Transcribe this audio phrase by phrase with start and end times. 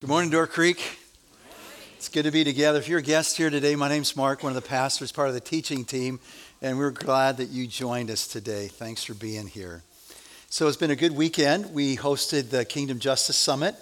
[0.00, 0.98] Good morning, Door Creek.
[1.98, 2.78] It's good to be together.
[2.78, 5.34] If you're a guest here today, my name's Mark, one of the pastors, part of
[5.34, 6.20] the teaching team,
[6.62, 8.68] and we're glad that you joined us today.
[8.68, 9.82] Thanks for being here.
[10.48, 11.74] So it's been a good weekend.
[11.74, 13.74] We hosted the Kingdom Justice Summit,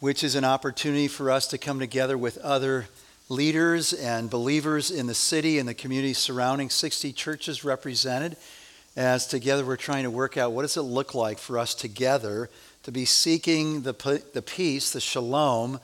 [0.00, 2.86] which is an opportunity for us to come together with other
[3.28, 8.38] leaders and believers in the city and the community surrounding 60 churches represented.
[8.96, 12.48] As together we're trying to work out what does it look like for us together
[12.84, 15.80] to be seeking the, the peace, the shalom,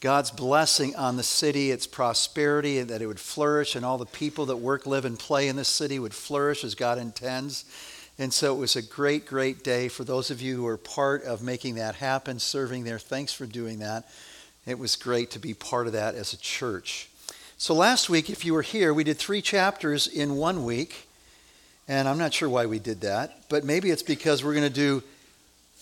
[0.00, 4.04] God's blessing on the city, its prosperity, and that it would flourish, and all the
[4.04, 7.64] people that work, live, and play in this city would flourish as God intends.
[8.18, 11.24] And so it was a great, great day for those of you who were part
[11.24, 12.98] of making that happen, serving there.
[12.98, 14.08] Thanks for doing that.
[14.66, 17.08] It was great to be part of that as a church.
[17.56, 21.08] So last week, if you were here, we did three chapters in one week.
[21.88, 24.70] And I'm not sure why we did that, but maybe it's because we're going to
[24.70, 25.02] do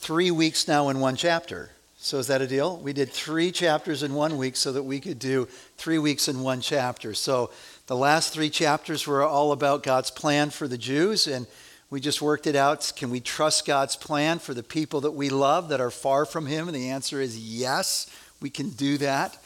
[0.03, 1.71] three weeks now in one chapter.
[1.97, 2.77] So is that a deal?
[2.79, 6.41] We did three chapters in one week so that we could do three weeks in
[6.41, 7.15] one chapter.
[7.15, 7.53] So
[7.87, 11.47] the last three chapters were all about God's plan for the Jews, and
[11.89, 12.93] we just worked it out.
[12.97, 16.47] Can we trust God's plan for the people that we love that are far from
[16.47, 16.67] Him?
[16.67, 19.39] And the answer is yes, we can do that.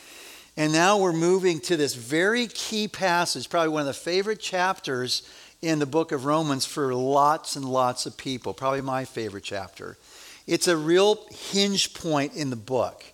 [0.56, 5.28] And now we're moving to this very key passage, probably one of the favorite chapters
[5.60, 9.98] in the book of Romans for lots and lots of people, probably my favorite chapter.
[10.47, 13.05] It's a real hinge point in the book.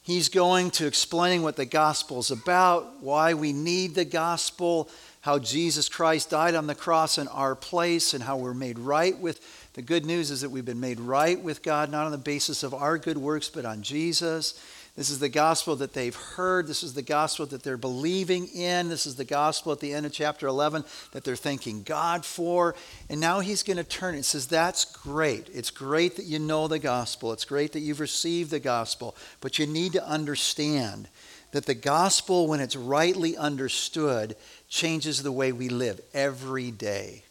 [0.00, 4.88] He's going to explain what the gospel is about, why we need the gospel,
[5.20, 9.18] how Jesus Christ died on the cross in our place, and how we're made right
[9.18, 9.66] with.
[9.74, 12.62] The good news is that we've been made right with God, not on the basis
[12.62, 14.58] of our good works, but on Jesus.
[14.98, 16.66] This is the gospel that they've heard.
[16.66, 18.88] This is the gospel that they're believing in.
[18.88, 20.82] This is the gospel at the end of chapter 11
[21.12, 22.74] that they're thanking God for.
[23.08, 25.50] And now he's going to turn and says, That's great.
[25.54, 27.32] It's great that you know the gospel.
[27.32, 29.14] It's great that you've received the gospel.
[29.40, 31.08] But you need to understand
[31.52, 34.34] that the gospel, when it's rightly understood,
[34.68, 37.22] changes the way we live every day.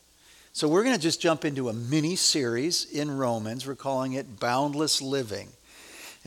[0.53, 3.67] So we're going to just jump into a mini series in Romans.
[3.67, 5.50] We're calling it Boundless Living.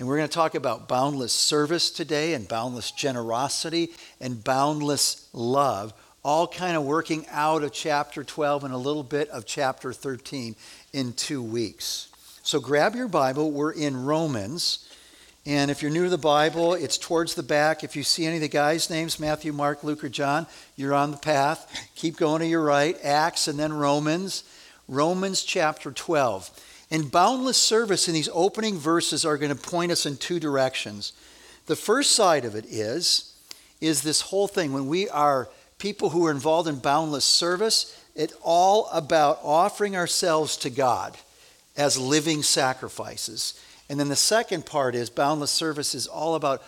[0.00, 5.92] And we're going to talk about boundless service today and boundless generosity and boundless love,
[6.24, 10.56] all kind of working out of chapter 12 and a little bit of chapter 13
[10.94, 12.08] in two weeks.
[12.42, 13.50] So grab your Bible.
[13.50, 14.88] We're in Romans.
[15.44, 17.84] And if you're new to the Bible, it's towards the back.
[17.84, 20.46] If you see any of the guys' names, Matthew, Mark, Luke, or John,
[20.76, 21.90] you're on the path.
[21.94, 22.96] Keep going to your right.
[23.04, 24.44] Acts and then Romans.
[24.88, 26.50] Romans chapter 12.
[26.90, 31.12] And boundless service in these opening verses are going to point us in two directions.
[31.66, 33.34] The first side of it is,
[33.80, 35.48] is this whole thing when we are
[35.78, 41.16] people who are involved in boundless service, it's all about offering ourselves to God
[41.76, 43.58] as living sacrifices.
[43.88, 46.62] And then the second part is boundless service is all about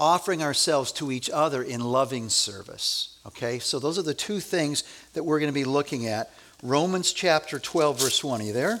[0.00, 3.16] offering ourselves to each other in loving service.
[3.26, 3.58] Okay?
[3.58, 6.30] So those are the two things that we're going to be looking at.
[6.62, 8.40] Romans chapter 12, verse 1.
[8.40, 8.80] Are you there?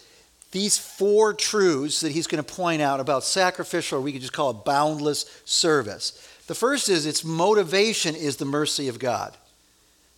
[0.51, 4.33] these four truths that he's going to point out about sacrificial, or we could just
[4.33, 6.27] call it boundless service.
[6.47, 9.35] The first is its motivation is the mercy of God.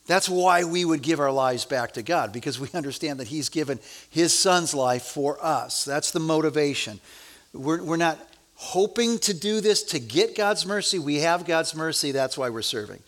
[0.07, 3.49] That's why we would give our lives back to God, because we understand that He's
[3.49, 3.79] given
[4.09, 5.85] His Son's life for us.
[5.85, 6.99] That's the motivation.
[7.53, 8.19] We're, we're not
[8.55, 10.97] hoping to do this to get God's mercy.
[10.97, 12.11] We have God's mercy.
[12.11, 13.01] That's why we're serving.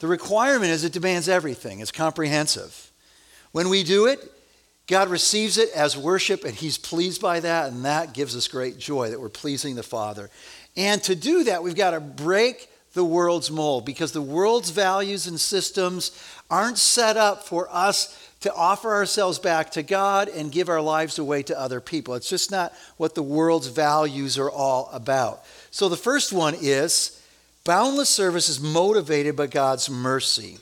[0.00, 2.90] The requirement is it demands everything, it's comprehensive.
[3.52, 4.31] When we do it,
[4.88, 8.78] God receives it as worship, and He's pleased by that, and that gives us great
[8.78, 10.28] joy that we're pleasing the Father.
[10.76, 15.26] And to do that, we've got to break the world's mold because the world's values
[15.26, 16.10] and systems
[16.50, 21.18] aren't set up for us to offer ourselves back to God and give our lives
[21.18, 22.14] away to other people.
[22.14, 25.44] It's just not what the world's values are all about.
[25.70, 27.22] So the first one is
[27.64, 30.58] boundless service is motivated by God's mercy.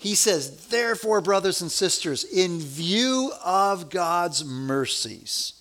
[0.00, 5.52] He says, Therefore, brothers and sisters, in view of God's mercies.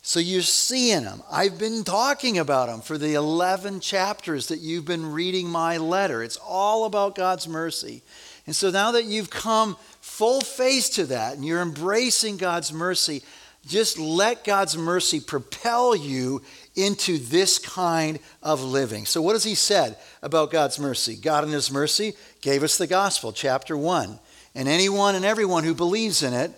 [0.00, 1.22] So you're seeing them.
[1.30, 6.22] I've been talking about them for the 11 chapters that you've been reading my letter.
[6.22, 8.00] It's all about God's mercy.
[8.46, 13.22] And so now that you've come full face to that and you're embracing God's mercy,
[13.66, 16.40] just let God's mercy propel you
[16.78, 19.04] into this kind of living.
[19.04, 21.16] So, what has he said about God's mercy?
[21.16, 24.18] God, in his mercy, gave us the gospel, chapter 1.
[24.54, 26.52] And anyone and everyone who believes in it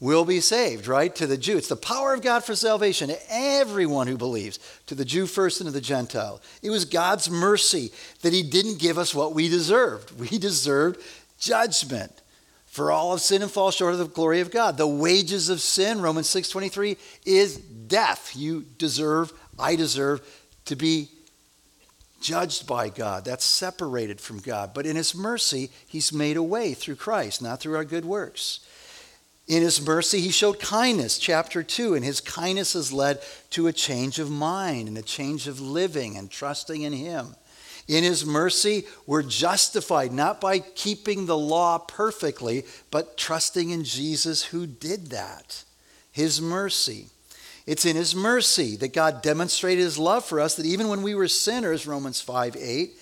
[0.00, 1.14] will be saved, right?
[1.16, 1.56] To the Jew.
[1.56, 5.60] It's the power of God for salvation to everyone who believes, to the Jew first
[5.60, 6.40] and to the Gentile.
[6.62, 7.90] It was God's mercy
[8.22, 10.18] that he didn't give us what we deserved.
[10.18, 11.02] We deserved
[11.40, 12.12] judgment.
[12.78, 14.76] For all of sin and fall short of the glory of God.
[14.76, 18.36] The wages of sin, Romans 6:23, is death.
[18.36, 20.20] You deserve, I deserve
[20.66, 21.08] to be
[22.20, 23.24] judged by God.
[23.24, 24.74] That's separated from God.
[24.74, 28.60] But in his mercy, he's made a way through Christ, not through our good works.
[29.48, 33.20] In his mercy, he showed kindness, chapter 2, and his kindness has led
[33.50, 37.34] to a change of mind and a change of living and trusting in him.
[37.88, 44.44] In his mercy, we're justified not by keeping the law perfectly, but trusting in Jesus
[44.44, 45.64] who did that.
[46.12, 47.06] His mercy.
[47.66, 51.14] It's in his mercy that God demonstrated his love for us, that even when we
[51.14, 52.92] were sinners, Romans 5 8,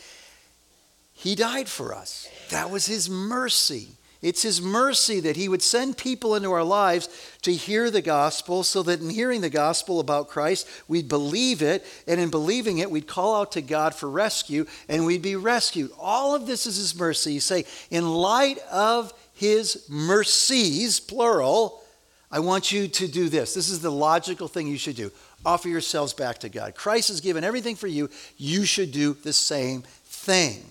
[1.15, 2.29] he died for us.
[2.51, 3.89] That was his mercy.
[4.23, 7.09] It's His mercy that He would send people into our lives
[7.43, 11.85] to hear the gospel so that in hearing the gospel about Christ, we'd believe it.
[12.07, 15.91] And in believing it, we'd call out to God for rescue and we'd be rescued.
[15.99, 17.35] All of this is His mercy.
[17.35, 21.83] You say, in light of His mercies, plural,
[22.31, 23.55] I want you to do this.
[23.55, 25.13] This is the logical thing you should do.
[25.45, 26.75] Offer yourselves back to God.
[26.75, 28.11] Christ has given everything for you.
[28.37, 30.65] You should do the same thing.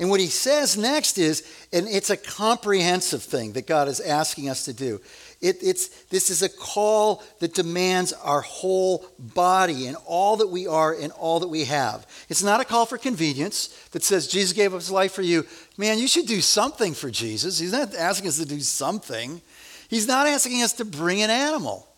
[0.00, 1.42] And what he says next is,
[1.72, 5.00] and it's a comprehensive thing that God is asking us to do.
[5.40, 10.68] It, it's, this is a call that demands our whole body and all that we
[10.68, 12.06] are and all that we have.
[12.28, 15.44] It's not a call for convenience that says, Jesus gave up his life for you.
[15.76, 17.58] Man, you should do something for Jesus.
[17.58, 19.40] He's not asking us to do something,
[19.88, 21.88] he's not asking us to bring an animal.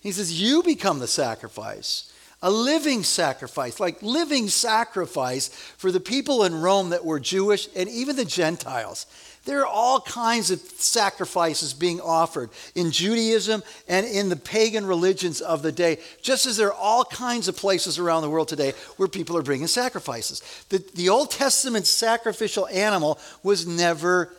[0.00, 2.12] He says, You become the sacrifice
[2.42, 7.88] a living sacrifice, like living sacrifice for the people in Rome that were Jewish and
[7.88, 9.06] even the Gentiles.
[9.44, 15.40] There are all kinds of sacrifices being offered in Judaism and in the pagan religions
[15.40, 18.74] of the day, just as there are all kinds of places around the world today
[18.98, 20.42] where people are bringing sacrifices.
[20.68, 24.32] The, the Old Testament sacrificial animal was never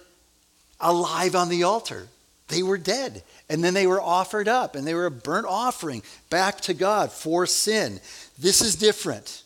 [0.79, 2.07] alive on the altar,
[2.49, 3.23] they were dead.
[3.47, 7.11] And then they were offered up and they were a burnt offering back to God
[7.11, 7.99] for sin.
[8.37, 9.43] This is different.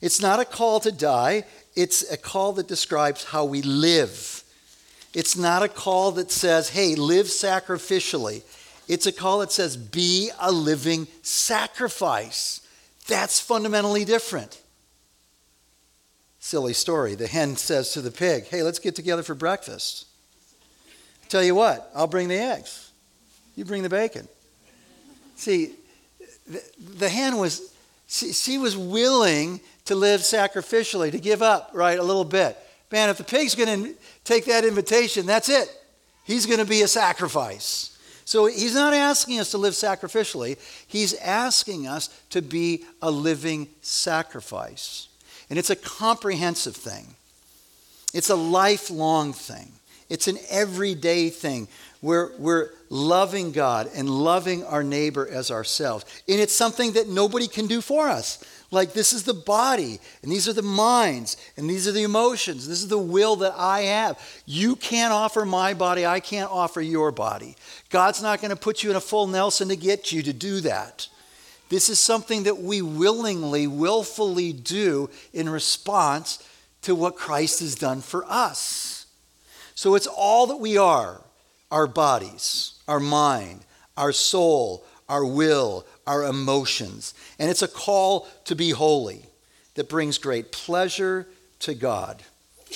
[0.00, 1.44] It's not a call to die,
[1.76, 4.42] it's a call that describes how we live.
[5.12, 8.42] It's not a call that says, hey, live sacrificially.
[8.88, 12.66] It's a call that says, be a living sacrifice.
[13.08, 14.60] That's fundamentally different.
[16.38, 17.14] Silly story.
[17.14, 20.06] The hen says to the pig, hey, let's get together for breakfast.
[21.30, 22.90] Tell you what, I'll bring the eggs.
[23.56, 24.28] You bring the bacon.
[25.36, 25.70] See,
[26.46, 26.62] the,
[26.98, 27.72] the hen was,
[28.08, 32.58] she, she was willing to live sacrificially, to give up, right, a little bit.
[32.90, 33.94] Man, if the pig's going to
[34.24, 35.68] take that invitation, that's it.
[36.24, 37.96] He's going to be a sacrifice.
[38.24, 43.68] So he's not asking us to live sacrificially, he's asking us to be a living
[43.82, 45.08] sacrifice.
[45.48, 47.14] And it's a comprehensive thing,
[48.12, 49.72] it's a lifelong thing,
[50.10, 51.68] it's an everyday thing.
[52.02, 56.04] We're, we're loving God and loving our neighbor as ourselves.
[56.28, 58.42] And it's something that nobody can do for us.
[58.72, 62.68] Like, this is the body, and these are the minds, and these are the emotions.
[62.68, 64.18] This is the will that I have.
[64.46, 67.56] You can't offer my body, I can't offer your body.
[67.88, 70.60] God's not going to put you in a full Nelson to get you to do
[70.60, 71.08] that.
[71.68, 76.38] This is something that we willingly, willfully do in response
[76.82, 78.99] to what Christ has done for us.
[79.74, 81.22] So it's all that we are
[81.70, 83.64] our bodies, our mind,
[83.96, 87.14] our soul, our will, our emotions.
[87.38, 89.26] And it's a call to be holy
[89.74, 91.28] that brings great pleasure
[91.60, 92.22] to God.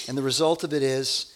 [0.09, 1.35] And the result of it is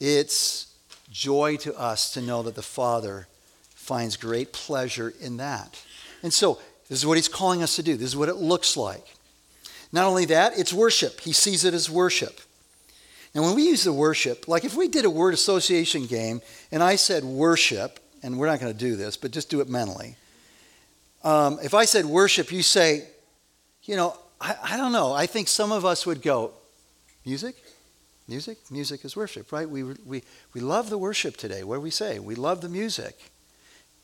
[0.00, 0.74] it's
[1.10, 3.28] joy to us to know that the Father
[3.74, 5.80] finds great pleasure in that.
[6.22, 6.58] And so,
[6.88, 7.96] this is what he's calling us to do.
[7.96, 9.06] This is what it looks like.
[9.92, 11.20] Not only that, it's worship.
[11.20, 12.40] He sees it as worship.
[13.34, 16.82] And when we use the worship, like if we did a word association game and
[16.82, 20.16] I said worship, and we're not going to do this, but just do it mentally.
[21.24, 23.06] Um, if I said worship, you say,
[23.82, 25.12] you know, I, I don't know.
[25.12, 26.52] I think some of us would go,
[27.26, 27.56] music?
[28.28, 28.58] Music?
[28.70, 29.68] Music is worship, right?
[29.68, 30.22] We, we,
[30.54, 31.64] we love the worship today.
[31.64, 32.18] What do we say?
[32.18, 33.18] We love the music.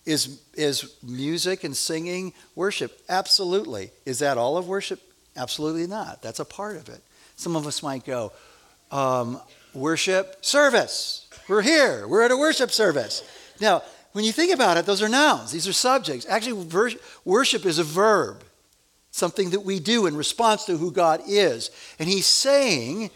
[0.05, 3.01] Is, is music and singing worship?
[3.09, 3.91] Absolutely.
[4.05, 5.01] Is that all of worship?
[5.37, 6.21] Absolutely not.
[6.23, 7.01] That's a part of it.
[7.37, 8.33] Some of us might go,
[8.91, 9.41] um,
[9.75, 11.29] worship service.
[11.49, 12.07] We're here.
[12.07, 13.23] We're at a worship service.
[13.61, 13.83] Now,
[14.13, 15.53] when you think about it, those are nouns.
[15.53, 16.27] These are subjects.
[16.29, 18.43] Actually, worship is a verb.
[19.13, 21.71] something that we do in response to who God is.
[21.99, 23.11] And he's saying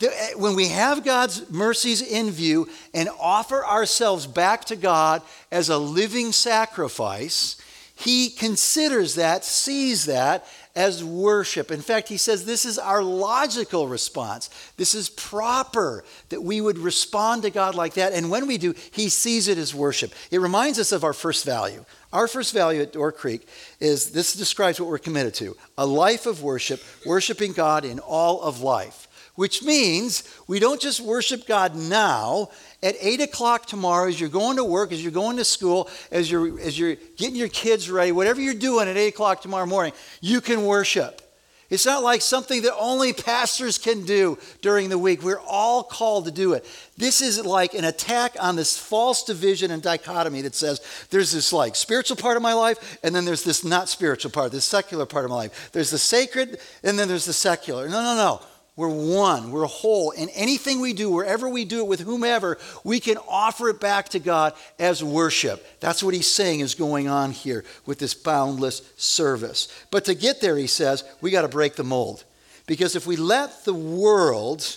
[0.00, 5.22] that eh, when we have God's mercies in view and offer ourselves back to God
[5.50, 7.56] as a living sacrifice,
[7.98, 11.70] he considers that, sees that as worship.
[11.70, 14.50] In fact, he says this is our logical response.
[14.76, 18.12] This is proper that we would respond to God like that.
[18.12, 20.12] And when we do, he sees it as worship.
[20.30, 21.86] It reminds us of our first value.
[22.12, 23.48] Our first value at Door Creek
[23.80, 28.42] is this describes what we're committed to a life of worship, worshiping God in all
[28.42, 32.48] of life which means we don't just worship God now.
[32.82, 36.30] At 8 o'clock tomorrow, as you're going to work, as you're going to school, as
[36.30, 39.92] you're, as you're getting your kids ready, whatever you're doing at 8 o'clock tomorrow morning,
[40.20, 41.22] you can worship.
[41.68, 45.22] It's not like something that only pastors can do during the week.
[45.22, 46.64] We're all called to do it.
[46.96, 50.80] This is like an attack on this false division and dichotomy that says
[51.10, 54.52] there's this like spiritual part of my life, and then there's this not spiritual part,
[54.52, 55.70] this secular part of my life.
[55.72, 57.88] There's the sacred, and then there's the secular.
[57.88, 58.40] No, no, no.
[58.76, 60.12] We're one, we're whole.
[60.16, 64.10] And anything we do, wherever we do it with whomever, we can offer it back
[64.10, 65.66] to God as worship.
[65.80, 69.68] That's what he's saying is going on here with this boundless service.
[69.90, 72.24] But to get there, he says, we got to break the mold.
[72.66, 74.76] Because if we let the world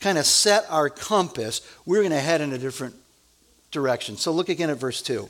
[0.00, 2.94] kind of set our compass, we're going to head in a different
[3.72, 4.16] direction.
[4.16, 5.28] So look again at verse 2.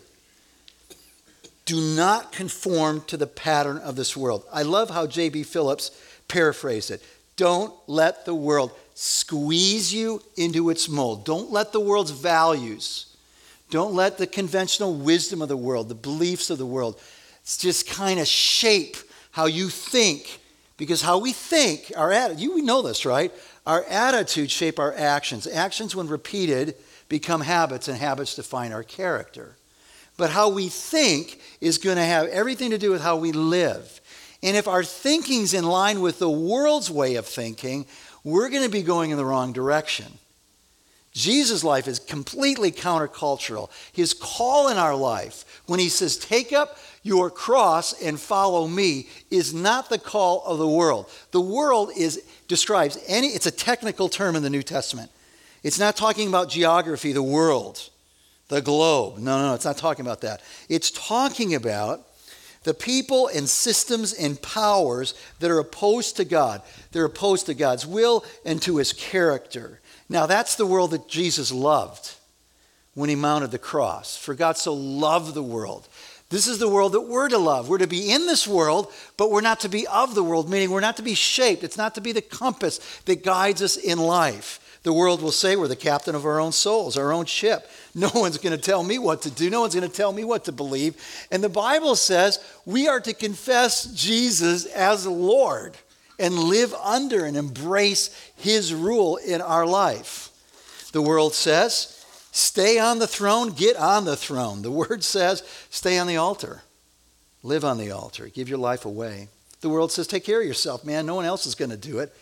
[1.64, 4.44] Do not conform to the pattern of this world.
[4.52, 5.42] I love how J.B.
[5.42, 5.90] Phillips
[6.28, 7.02] paraphrased it.
[7.36, 11.24] Don't let the world squeeze you into its mold.
[11.24, 13.16] Don't let the world's values,
[13.70, 17.00] don't let the conventional wisdom of the world, the beliefs of the world,
[17.58, 18.96] just kind of shape
[19.32, 20.40] how you think.
[20.76, 23.32] Because how we think, our attitude, you know this, right?
[23.66, 25.46] Our attitudes shape our actions.
[25.46, 26.74] Actions, when repeated,
[27.08, 29.56] become habits, and habits define our character.
[30.16, 34.00] But how we think is going to have everything to do with how we live.
[34.42, 37.86] And if our thinking's in line with the world's way of thinking,
[38.24, 40.06] we're going to be going in the wrong direction.
[41.12, 43.70] Jesus' life is completely countercultural.
[43.90, 49.08] His call in our life, when he says, Take up your cross and follow me,
[49.30, 51.10] is not the call of the world.
[51.30, 55.10] The world is, describes any, it's a technical term in the New Testament.
[55.62, 57.88] It's not talking about geography, the world,
[58.48, 59.16] the globe.
[59.16, 60.42] No, no, no, it's not talking about that.
[60.68, 62.05] It's talking about
[62.66, 66.62] the people and systems and powers that are opposed to God.
[66.90, 69.80] They're opposed to God's will and to his character.
[70.08, 72.16] Now, that's the world that Jesus loved
[72.94, 74.16] when he mounted the cross.
[74.16, 75.86] For God so loved the world.
[76.28, 77.68] This is the world that we're to love.
[77.68, 80.72] We're to be in this world, but we're not to be of the world, meaning
[80.72, 81.62] we're not to be shaped.
[81.62, 84.58] It's not to be the compass that guides us in life.
[84.86, 87.68] The world will say we're the captain of our own souls, our own ship.
[87.96, 89.50] No one's going to tell me what to do.
[89.50, 90.94] No one's going to tell me what to believe.
[91.32, 95.76] And the Bible says we are to confess Jesus as Lord
[96.18, 100.28] and live under and embrace his rule in our life.
[100.92, 104.60] The world says, stay on the throne, get on the throne.
[104.60, 106.62] The word says, stay on the altar,
[107.42, 109.30] live on the altar, give your life away.
[109.62, 111.06] The world says, take care of yourself, man.
[111.06, 112.14] No one else is going to do it.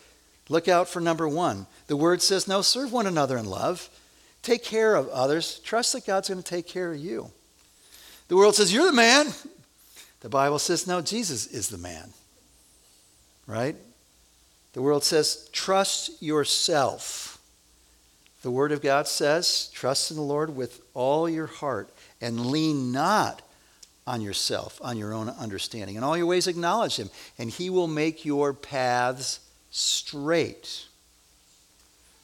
[0.49, 1.67] Look out for number one.
[1.87, 3.89] The word says, no, serve one another in love.
[4.43, 5.59] Take care of others.
[5.61, 7.31] Trust that God's going to take care of you.
[8.29, 9.29] The world says, you're the man.
[10.21, 12.11] The Bible says, no, Jesus is the man.
[13.47, 13.77] Right?
[14.75, 17.39] The world says, trust yourself.
[18.43, 21.89] The Word of God says, trust in the Lord with all your heart
[22.21, 23.41] and lean not
[24.07, 25.97] on yourself, on your own understanding.
[25.97, 27.09] In all your ways, acknowledge Him,
[27.39, 29.41] and He will make your paths
[29.75, 30.87] straight.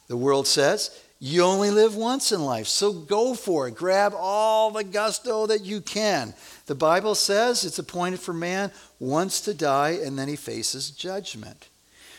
[0.07, 3.75] The world says you only live once in life, so go for it.
[3.75, 6.33] Grab all the gusto that you can.
[6.65, 11.67] The Bible says it's appointed for man once to die and then he faces judgment.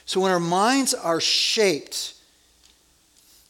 [0.04, 2.14] So when our minds are shaped,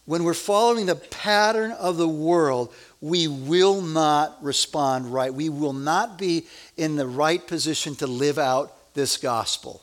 [0.06, 5.34] when we're following the pattern of the world, we will not respond right.
[5.34, 6.46] We will not be
[6.76, 9.82] in the right position to live out this gospel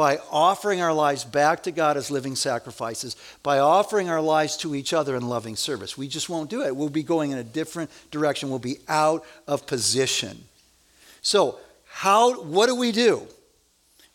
[0.00, 4.74] by offering our lives back to God as living sacrifices, by offering our lives to
[4.74, 5.98] each other in loving service.
[5.98, 6.74] We just won't do it.
[6.74, 8.48] We'll be going in a different direction.
[8.48, 10.44] We'll be out of position.
[11.20, 13.26] So, how what do we do?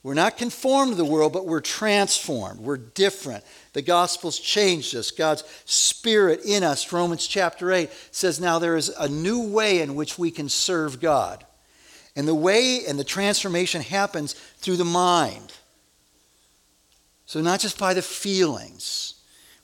[0.01, 2.61] We're not conformed to the world, but we're transformed.
[2.61, 3.43] We're different.
[3.73, 5.11] The gospel's changed us.
[5.11, 9.93] God's spirit in us, Romans chapter 8 says now there is a new way in
[9.93, 11.45] which we can serve God.
[12.15, 15.53] And the way and the transformation happens through the mind.
[17.25, 19.15] So, not just by the feelings,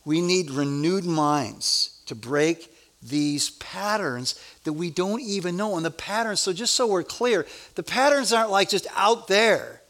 [0.03, 2.71] we need renewed minds to break
[3.03, 5.75] these patterns that we don't even know.
[5.75, 9.81] And the patterns, so just so we're clear, the patterns aren't like just out there.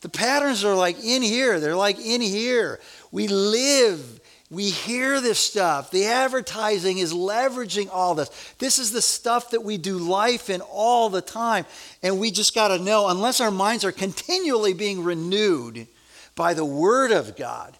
[0.00, 1.60] The patterns are like in here.
[1.60, 2.80] They're like in here.
[3.12, 5.92] We live, we hear this stuff.
[5.92, 8.54] The advertising is leveraging all this.
[8.58, 11.66] This is the stuff that we do life in all the time.
[12.02, 15.86] And we just got to know, unless our minds are continually being renewed
[16.34, 17.76] by the Word of God,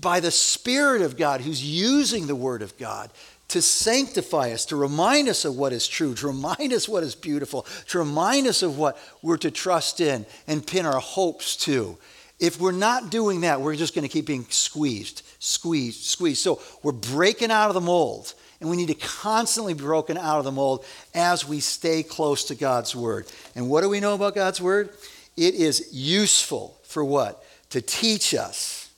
[0.00, 3.10] by the Spirit of God who's using the Word of God
[3.48, 7.14] to sanctify us, to remind us of what is true, to remind us what is
[7.14, 11.96] beautiful, to remind us of what we're to trust in and pin our hopes to.
[12.38, 16.40] If we're not doing that, we're just going to keep being squeezed, squeezed, squeezed.
[16.40, 20.38] So we're breaking out of the mold, and we need to constantly be broken out
[20.38, 20.84] of the mold
[21.14, 23.26] as we stay close to God's Word.
[23.56, 24.90] And what do we know about God's Word?
[25.36, 27.42] It is useful for what?
[27.70, 28.90] To teach us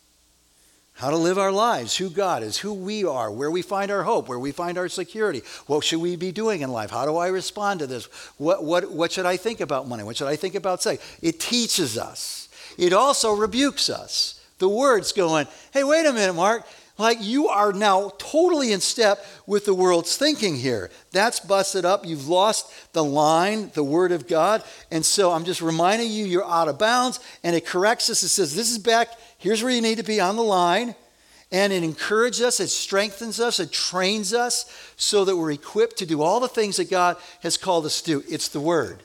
[1.01, 4.03] how to live our lives, who God is, who we are, where we find our
[4.03, 5.43] hope, where we find our security.
[5.67, 6.91] What should we be doing in life?
[6.91, 8.05] How do I respond to this?
[8.37, 10.03] What, what, what should I think about money?
[10.03, 11.03] What should I think about sex?
[11.23, 12.51] It teaches us.
[12.77, 14.41] It also rebukes us.
[14.59, 16.67] The word's going, hey, wait a minute, Mark.
[17.01, 20.91] Like you are now totally in step with the world's thinking here.
[21.13, 22.05] That's busted up.
[22.05, 24.63] You've lost the line, the word of God.
[24.91, 27.19] And so I'm just reminding you, you're out of bounds.
[27.43, 28.23] And it corrects us.
[28.23, 30.95] It says, this is back Here's where you need to be on the line.
[31.51, 36.07] And it encourages us, it strengthens us, it trains us so that we're equipped to
[36.07, 38.25] do all the things that God has called us to do.
[38.29, 39.03] It's the Word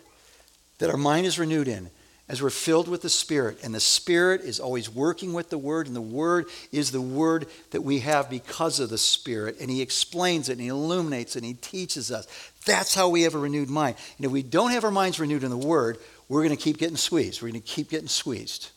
[0.78, 1.90] that our mind is renewed in
[2.28, 3.60] as we're filled with the Spirit.
[3.64, 7.48] And the Spirit is always working with the Word, and the Word is the Word
[7.72, 9.58] that we have because of the Spirit.
[9.60, 12.28] And He explains it, and He illuminates it, and He teaches us.
[12.66, 13.98] That's how we have a renewed mind.
[14.18, 16.78] And if we don't have our minds renewed in the Word, we're going to keep
[16.78, 17.42] getting squeezed.
[17.42, 18.72] We're going to keep getting squeezed.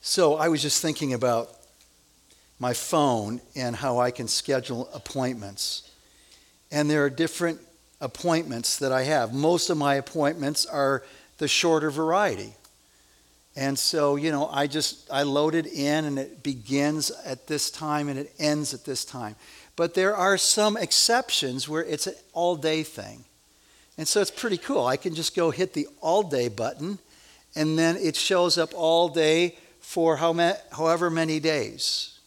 [0.00, 1.50] So I was just thinking about
[2.58, 5.90] my phone and how I can schedule appointments.
[6.70, 7.60] And there are different
[8.00, 9.32] appointments that I have.
[9.32, 11.02] Most of my appointments are
[11.38, 12.54] the shorter variety.
[13.56, 17.70] And so, you know, I just I load it in and it begins at this
[17.70, 19.34] time and it ends at this time.
[19.76, 23.24] But there are some exceptions where it's an all-day thing.
[23.98, 24.86] And so it's pretty cool.
[24.86, 26.98] I can just go hit the all-day button
[27.54, 32.18] and then it shows up all day for how ma- however many days.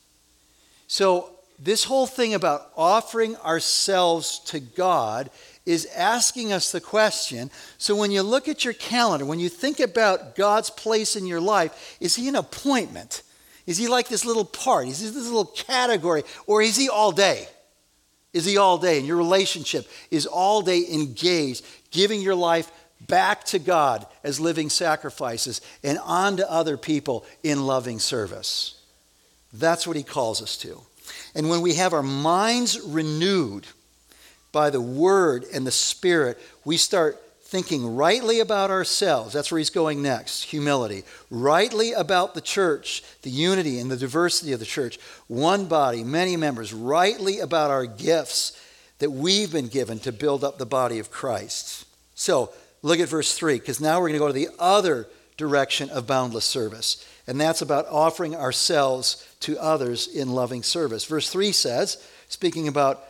[0.88, 5.29] So, this whole thing about offering ourselves to God
[5.69, 7.51] is asking us the question.
[7.77, 11.39] So, when you look at your calendar, when you think about God's place in your
[11.39, 13.21] life, is He an appointment?
[13.67, 14.88] Is He like this little part?
[14.88, 16.23] Is He this little category?
[16.47, 17.47] Or is He all day?
[18.34, 18.97] Is He all day?
[18.97, 24.71] And your relationship is all day engaged, giving your life back to God as living
[24.71, 28.82] sacrifices and on to other people in loving service.
[29.53, 30.82] That's what he calls us to.
[31.36, 33.67] And when we have our minds renewed
[34.51, 39.33] by the Word and the Spirit, we start thinking rightly about ourselves.
[39.33, 41.03] That's where he's going next humility.
[41.31, 44.99] Rightly about the church, the unity and the diversity of the church.
[45.27, 46.73] One body, many members.
[46.73, 48.59] Rightly about our gifts
[48.99, 51.85] that we've been given to build up the body of Christ.
[52.13, 55.07] So, Look at verse 3, because now we're going to go to the other
[55.38, 61.05] direction of boundless service, and that's about offering ourselves to others in loving service.
[61.05, 63.03] Verse 3 says, speaking about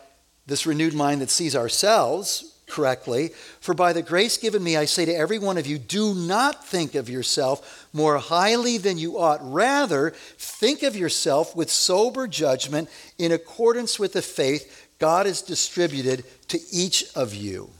[0.50, 3.28] this renewed mind that sees ourselves correctly,
[3.60, 6.66] for by the grace given me, I say to every one of you, do not
[6.66, 9.40] think of yourself more highly than you ought.
[9.42, 16.24] Rather, think of yourself with sober judgment in accordance with the faith God has distributed
[16.48, 17.70] to each of you.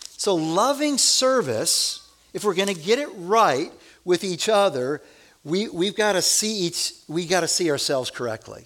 [0.00, 3.72] So, loving service, if we're going to get it right
[4.04, 5.02] with each other,
[5.44, 8.64] we, we've got to see each, We've got to see ourselves correctly.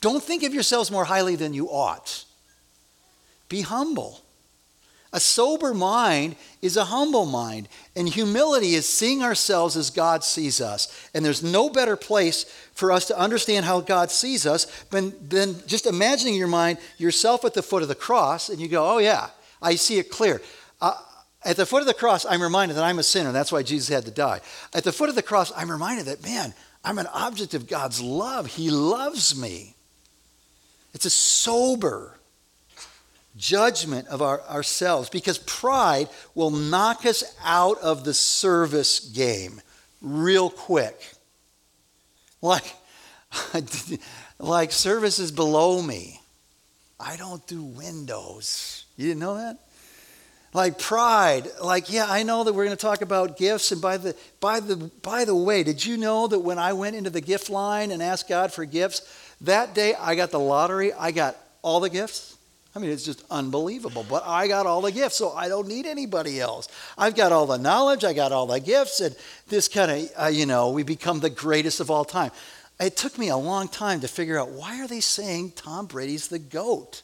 [0.00, 2.24] Don't think of yourselves more highly than you ought.
[3.48, 4.22] Be humble.
[5.10, 10.60] A sober mind is a humble mind, and humility is seeing ourselves as God sees
[10.60, 11.08] us.
[11.14, 15.66] And there's no better place for us to understand how God sees us than, than
[15.66, 18.86] just imagining in your mind yourself at the foot of the cross, and you go,
[18.86, 19.30] Oh, yeah,
[19.62, 20.42] I see it clear.
[20.78, 20.94] Uh,
[21.42, 23.32] at the foot of the cross, I'm reminded that I'm a sinner.
[23.32, 24.40] That's why Jesus had to die.
[24.74, 26.52] At the foot of the cross, I'm reminded that, man,
[26.84, 28.46] I'm an object of God's love.
[28.46, 29.74] He loves me.
[30.92, 32.17] It's a sober
[33.38, 39.62] judgment of our, ourselves because pride will knock us out of the service game
[40.02, 41.12] real quick.
[42.42, 42.74] Like,
[44.38, 46.20] like service is below me.
[47.00, 48.84] I don't do windows.
[48.96, 49.58] You didn't know that?
[50.54, 53.98] like pride like yeah i know that we're going to talk about gifts and by
[53.98, 57.20] the by the by the way did you know that when i went into the
[57.20, 59.02] gift line and asked god for gifts
[59.42, 62.36] That day I got the lottery, I got all the gifts.
[62.78, 64.06] I mean, it's just unbelievable.
[64.08, 66.68] But I got all the gifts, so I don't need anybody else.
[66.96, 69.16] I've got all the knowledge, I got all the gifts, and
[69.48, 72.30] this kind of, uh, you know, we become the greatest of all time.
[72.78, 76.28] It took me a long time to figure out why are they saying Tom Brady's
[76.28, 77.02] the GOAT?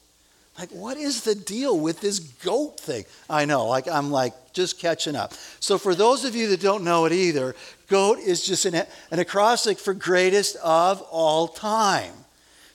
[0.56, 3.04] Like, what is the deal with this goat thing?
[3.28, 5.34] I know, like, I'm like just catching up.
[5.58, 7.56] So, for those of you that don't know it either,
[7.88, 8.76] goat is just an,
[9.10, 12.12] an acrostic for greatest of all time.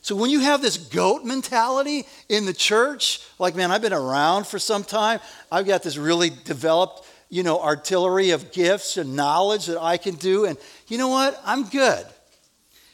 [0.02, 4.48] So, when you have this goat mentality in the church, like, man, I've been around
[4.48, 5.20] for some time,
[5.52, 10.16] I've got this really developed, you know, artillery of gifts and knowledge that I can
[10.16, 10.58] do, and
[10.88, 11.40] you know what?
[11.46, 12.06] I'm good.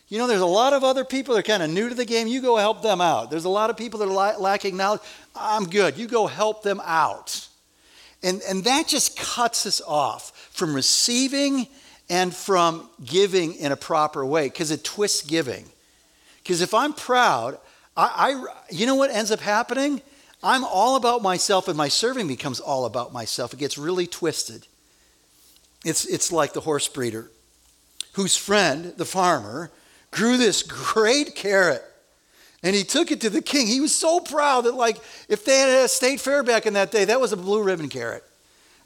[0.08, 2.06] You know, there's a lot of other people that are kind of new to the
[2.06, 2.28] game.
[2.28, 3.32] You go help them out.
[3.32, 5.02] There's a lot of people that are lacking knowledge.
[5.36, 5.98] I'm good.
[5.98, 7.48] You go help them out.
[8.22, 11.68] And, and that just cuts us off from receiving
[12.10, 15.66] and from giving in a proper way because it twists giving.
[16.46, 17.58] Because if I'm proud,
[17.98, 20.00] I, I, you know what ends up happening?
[20.44, 23.52] I'm all about myself and my serving becomes all about myself.
[23.52, 24.68] It gets really twisted.
[25.84, 27.32] It's, it's like the horse breeder
[28.14, 29.72] whose friend, the farmer,
[30.12, 30.62] grew this
[30.94, 31.84] great carrot.
[32.62, 33.66] And he took it to the king.
[33.66, 36.92] He was so proud that, like, if they had a state fair back in that
[36.92, 38.24] day, that was a blue ribbon carrot.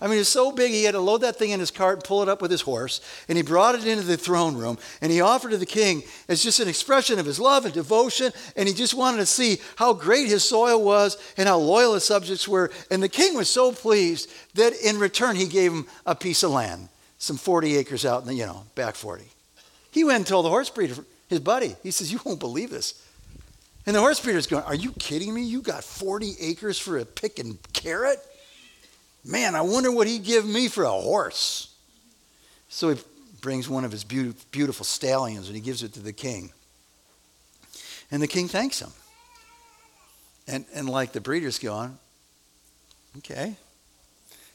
[0.02, 1.96] I mean, it was so big, he had to load that thing in his cart
[1.96, 3.02] and pull it up with his horse.
[3.28, 6.42] And he brought it into the throne room and he offered to the king as
[6.42, 8.32] just an expression of his love and devotion.
[8.56, 12.06] And he just wanted to see how great his soil was and how loyal his
[12.06, 12.72] subjects were.
[12.90, 16.52] And the king was so pleased that in return, he gave him a piece of
[16.52, 19.26] land, some 40 acres out in the, you know, back 40.
[19.92, 21.76] He went and told the horse breeder, his buddy.
[21.84, 23.06] He says, You won't believe this.
[23.86, 25.44] And the horse breeder's going, Are you kidding me?
[25.44, 28.20] You got 40 acres for a pick and carrot?
[29.24, 31.76] Man, I wonder what he'd give me for a horse.
[32.70, 33.02] So he
[33.42, 36.52] brings one of his beautiful stallions and he gives it to the king.
[38.12, 38.92] And the king thanks him.
[40.48, 41.98] And, and like the breeder's going,
[43.18, 43.56] okay.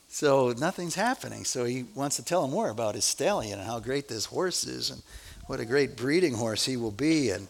[0.09, 1.44] So nothing's happening.
[1.44, 4.64] So he wants to tell him more about his stallion and how great this horse
[4.64, 4.90] is.
[4.90, 5.03] And
[5.46, 7.31] what a great breeding horse he will be.
[7.31, 7.48] And,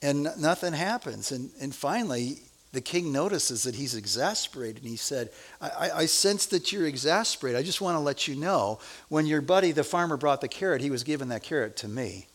[0.00, 1.32] and nothing happens.
[1.32, 2.40] And, and finally,
[2.72, 4.78] the king notices that he's exasperated.
[4.82, 5.30] And he said,
[5.60, 7.58] I, I, sense that you're exasperated.
[7.58, 10.80] I just want to let you know when your buddy, the farmer, brought the carrot,
[10.80, 12.28] he was giving that carrot to me.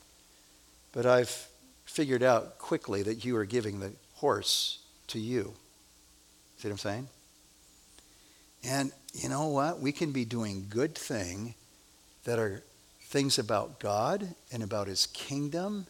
[0.91, 1.47] But I've
[1.85, 5.53] figured out quickly that you are giving the horse to you.
[6.57, 7.07] See what I'm saying?
[8.63, 9.79] And you know what?
[9.79, 11.55] We can be doing good thing
[12.25, 12.63] that are
[13.05, 15.87] things about God and about his kingdom.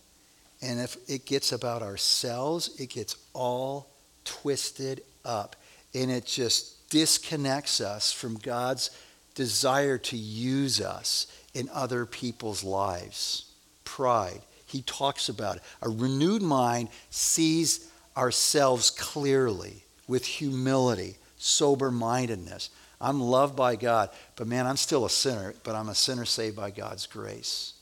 [0.62, 3.90] And if it gets about ourselves, it gets all
[4.28, 5.56] twisted up.
[5.96, 8.92] And it just disconnects us from God's
[9.34, 13.46] desire to use us in other people's lives.
[13.84, 14.42] Pride.
[14.66, 15.64] He talks about it.
[15.82, 22.70] A renewed mind sees ourselves clearly with humility, sober mindedness.
[23.00, 26.56] I'm loved by God, but man, I'm still a sinner, but I'm a sinner saved
[26.56, 27.74] by God's grace.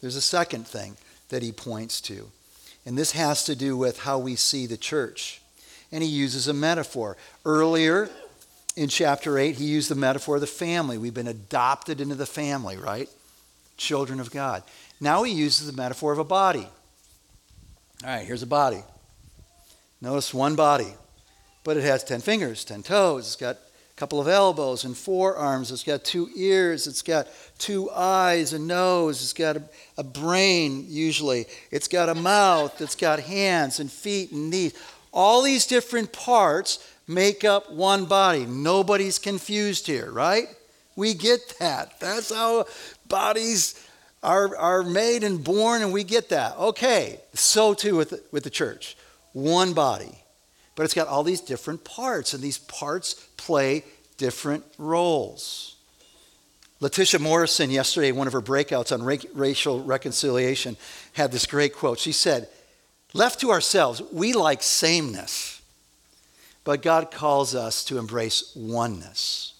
[0.00, 0.96] There's a second thing
[1.28, 2.30] that he points to,
[2.86, 5.40] and this has to do with how we see the church.
[5.92, 7.16] And he uses a metaphor.
[7.44, 8.08] Earlier
[8.76, 10.98] in chapter 8, he used the metaphor of the family.
[10.98, 13.08] We've been adopted into the family, right?
[13.76, 14.62] Children of God.
[15.00, 16.68] Now he uses the metaphor of a body.
[18.02, 18.82] All right, here's a body.
[20.00, 20.94] Notice one body,
[21.64, 23.58] but it has 10 fingers, 10 toes, it's got
[24.00, 25.70] couple of elbows and forearms.
[25.70, 26.86] It's got two ears.
[26.86, 29.22] It's got two eyes, a nose.
[29.22, 29.62] It's got a,
[29.98, 31.44] a, brain, usually.
[31.70, 32.80] It's got a mouth.
[32.80, 34.72] It's got hands and feet and knees.
[35.12, 38.46] All these different parts make up one body.
[38.46, 40.48] Nobody's confused here, right?
[40.96, 42.00] We get that.
[42.00, 42.64] That's how
[43.06, 43.86] bodies
[44.22, 46.56] are, are made and born, and we get that.
[46.56, 48.96] Okay, so too with with the church.
[49.34, 50.19] One body
[50.74, 53.84] but it's got all these different parts, and these parts play
[54.16, 55.76] different roles.
[56.80, 60.76] Latasha Morrison, yesterday, one of her breakouts on racial reconciliation,
[61.12, 61.98] had this great quote.
[61.98, 62.48] She said,
[63.12, 65.60] Left to ourselves, we like sameness,
[66.64, 69.54] but God calls us to embrace oneness.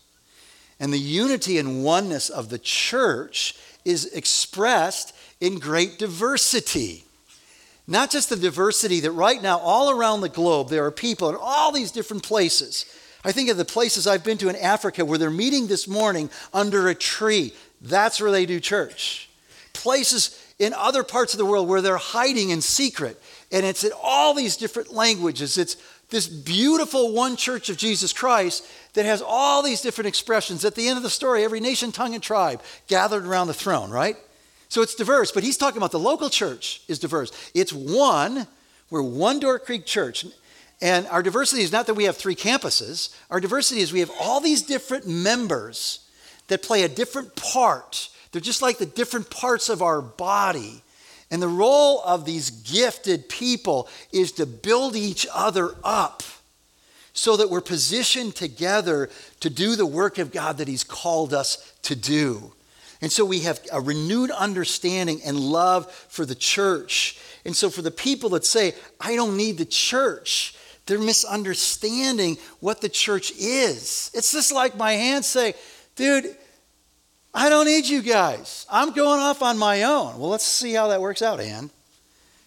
[0.78, 7.04] And the unity and oneness of the church is expressed in great diversity.
[7.90, 11.36] Not just the diversity that right now, all around the globe, there are people in
[11.38, 12.86] all these different places.
[13.24, 16.30] I think of the places I've been to in Africa where they're meeting this morning
[16.54, 17.52] under a tree.
[17.80, 19.28] That's where they do church.
[19.72, 23.20] Places in other parts of the world where they're hiding in secret.
[23.50, 25.58] And it's in all these different languages.
[25.58, 25.76] It's
[26.10, 30.64] this beautiful one church of Jesus Christ that has all these different expressions.
[30.64, 33.90] At the end of the story, every nation, tongue, and tribe gathered around the throne,
[33.90, 34.16] right?
[34.70, 37.32] So it's diverse, but he's talking about the local church is diverse.
[37.54, 38.46] It's one,
[38.88, 40.24] we're one Door Creek Church.
[40.80, 44.12] And our diversity is not that we have three campuses, our diversity is we have
[44.20, 46.08] all these different members
[46.46, 48.08] that play a different part.
[48.30, 50.82] They're just like the different parts of our body.
[51.32, 56.22] And the role of these gifted people is to build each other up
[57.12, 61.72] so that we're positioned together to do the work of God that He's called us
[61.82, 62.52] to do.
[63.00, 67.18] And so we have a renewed understanding and love for the church.
[67.44, 70.54] And so for the people that say, I don't need the church,
[70.86, 74.10] they're misunderstanding what the church is.
[74.12, 75.54] It's just like my hands say,
[75.96, 76.36] dude,
[77.32, 78.66] I don't need you guys.
[78.68, 80.18] I'm going off on my own.
[80.18, 81.70] Well, let's see how that works out, Ann.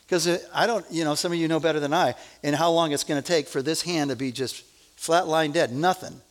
[0.05, 2.69] Because uh, I don't, you know, some of you know better than I, and how
[2.69, 4.63] long it's going to take for this hand to be just
[4.97, 6.21] flat line dead, nothing.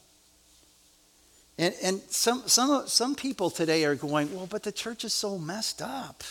[1.62, 5.38] And, and some, some, some people today are going, well, but the church is so
[5.38, 6.24] messed up.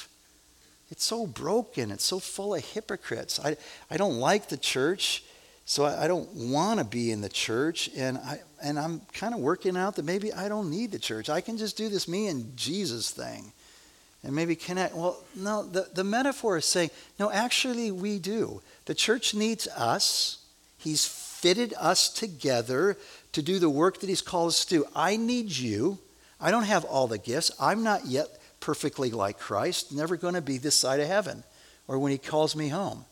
[0.90, 1.90] It's so broken.
[1.90, 3.40] It's so full of hypocrites.
[3.40, 3.56] I,
[3.90, 5.24] I don't like the church,
[5.64, 7.90] so I, I don't want to be in the church.
[7.96, 11.30] And, I, and I'm kind of working out that maybe I don't need the church.
[11.30, 13.54] I can just do this me and Jesus thing
[14.26, 14.94] and maybe connect.
[14.94, 18.62] Well, no, the, the metaphor is saying, no, actually, we do.
[18.84, 20.44] The church needs us.
[20.78, 21.08] He's
[21.42, 22.98] fitted us together
[23.32, 24.86] to do the work that He's called us to do.
[24.96, 25.98] I need you.
[26.40, 27.52] I don't have all the gifts.
[27.60, 28.28] I'm not yet
[28.60, 31.44] perfectly like Christ, never going to be this side of heaven
[31.88, 33.06] or when He calls me home.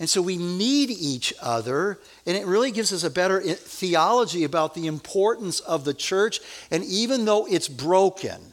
[0.00, 4.44] And so we need each other, and it really gives us a better eh, theology
[4.44, 6.40] about the importance of the church.
[6.70, 8.52] And even though it's broken,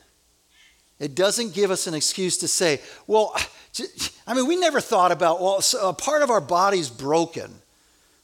[1.00, 3.36] it doesn't give us an excuse to say, well,
[4.26, 7.54] I mean, we never thought about, well, so a part of our body's broken.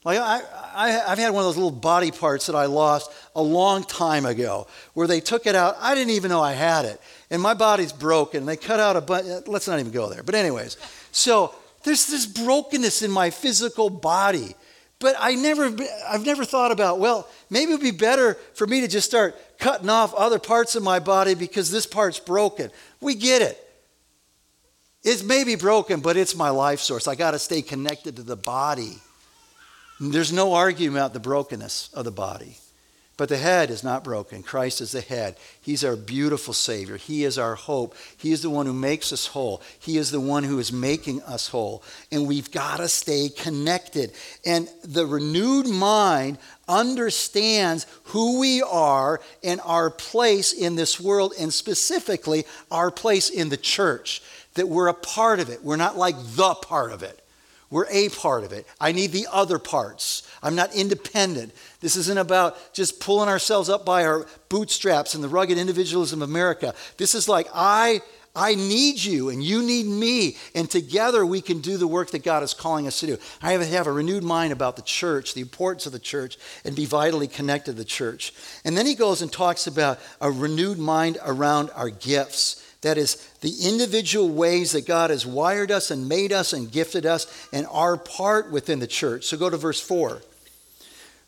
[0.04, 0.42] Like, I,
[0.76, 4.26] I, have had one of those little body parts that I lost a long time
[4.26, 5.76] ago where they took it out.
[5.80, 7.02] I didn't even know I had it.
[7.30, 8.46] And my body's broken.
[8.46, 9.28] They cut out a bunch.
[9.28, 10.24] Uh, let's not even go there.
[10.24, 10.78] But, anyways,
[11.12, 14.56] so there's this brokenness in my physical body.
[15.00, 15.76] But I never,
[16.08, 19.36] I've never thought about, well, maybe it would be better for me to just start
[19.58, 22.70] cutting off other parts of my body because this part's broken.
[23.00, 23.58] We get it.
[25.04, 27.08] It may be broken, but it's my life source.
[27.08, 29.00] I got to stay connected to the body.
[30.02, 32.58] There's no argument about the brokenness of the body.
[33.18, 34.42] But the head is not broken.
[34.42, 35.38] Christ is the head.
[35.62, 36.98] He's our beautiful Savior.
[36.98, 37.94] He is our hope.
[38.18, 39.62] He is the one who makes us whole.
[39.78, 41.84] He is the one who is making us whole.
[42.12, 44.14] And we've got to stay connected.
[44.44, 51.54] And the renewed mind understands who we are and our place in this world, and
[51.54, 54.24] specifically our place in the church.
[54.56, 55.64] That we're a part of it.
[55.64, 57.21] We're not like the part of it.
[57.72, 58.68] We're a part of it.
[58.80, 60.28] I need the other parts.
[60.44, 61.54] I'm not independent.
[61.80, 66.30] This isn't about just pulling ourselves up by our bootstraps and the rugged individualism of
[66.30, 66.76] America.
[66.98, 68.02] This is like, I,
[68.36, 72.24] I need you and you need me, and together we can do the work that
[72.24, 73.18] God is calling us to do.
[73.42, 76.76] I have, have a renewed mind about the church, the importance of the church, and
[76.76, 78.34] be vitally connected to the church.
[78.64, 82.66] And then he goes and talks about a renewed mind around our gifts.
[82.82, 87.06] That is, the individual ways that God has wired us and made us and gifted
[87.06, 89.26] us and our part within the church.
[89.26, 90.22] So go to verse 4.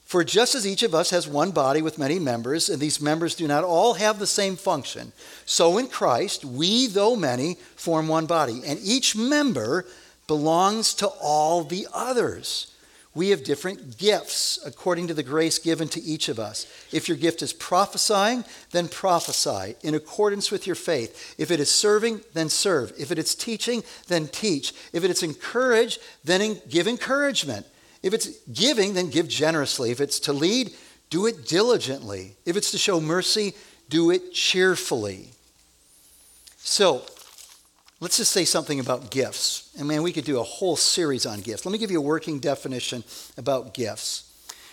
[0.05, 3.35] For just as each of us has one body with many members, and these members
[3.35, 5.11] do not all have the same function,
[5.45, 9.85] so in Christ, we, though many, form one body, and each member
[10.27, 12.72] belongs to all the others.
[13.15, 16.65] We have different gifts according to the grace given to each of us.
[16.91, 21.35] If your gift is prophesying, then prophesy in accordance with your faith.
[21.37, 22.91] If it is serving, then serve.
[22.97, 24.73] If it is teaching, then teach.
[24.93, 27.67] If it is encourage, then give encouragement.
[28.01, 29.91] If it's giving, then give generously.
[29.91, 30.73] If it's to lead,
[31.11, 32.35] do it diligently.
[32.45, 33.53] If it's to show mercy,
[33.89, 35.29] do it cheerfully.
[36.57, 37.05] So,
[38.03, 39.69] Let's just say something about gifts.
[39.79, 41.65] And man, we could do a whole series on gifts.
[41.65, 43.05] Let me give you a working definition
[43.37, 44.29] about gifts.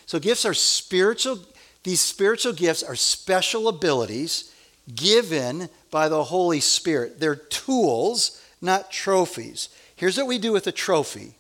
[0.06, 1.38] So, gifts are spiritual,
[1.84, 4.52] these spiritual gifts are special abilities
[4.92, 7.20] given by the Holy Spirit.
[7.20, 9.68] They're tools, not trophies.
[9.94, 11.34] Here's what we do with a trophy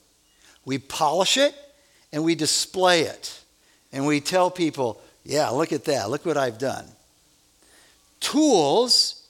[0.64, 1.56] we polish it
[2.12, 3.40] and we display it.
[3.92, 6.08] And we tell people, yeah, look at that.
[6.08, 6.84] Look what I've done.
[8.20, 9.26] Tools,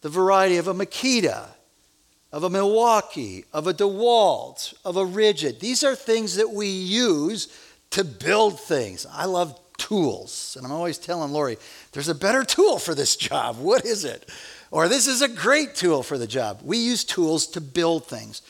[0.00, 1.48] the variety of a Makita,
[2.32, 5.60] of a Milwaukee, of a DeWalt, of a Ridgid.
[5.60, 7.48] These are things that we use
[7.90, 9.06] to build things.
[9.12, 10.56] I love tools.
[10.56, 11.58] And I'm always telling Lori,
[11.92, 13.56] there's a better tool for this job.
[13.60, 14.28] What is it?
[14.70, 16.60] Or this is a great tool for the job.
[16.64, 18.40] We use tools to build things.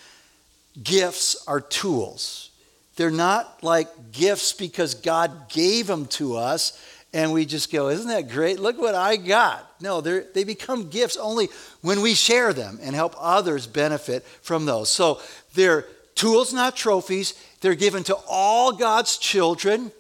[0.81, 2.51] Gifts are tools.
[2.97, 6.79] They're not like gifts because God gave them to us
[7.13, 8.59] and we just go, Isn't that great?
[8.59, 9.71] Look what I got.
[9.81, 11.49] No, they become gifts only
[11.81, 14.89] when we share them and help others benefit from those.
[14.89, 15.21] So
[15.55, 17.35] they're tools, not trophies.
[17.61, 19.93] They're given to all God's children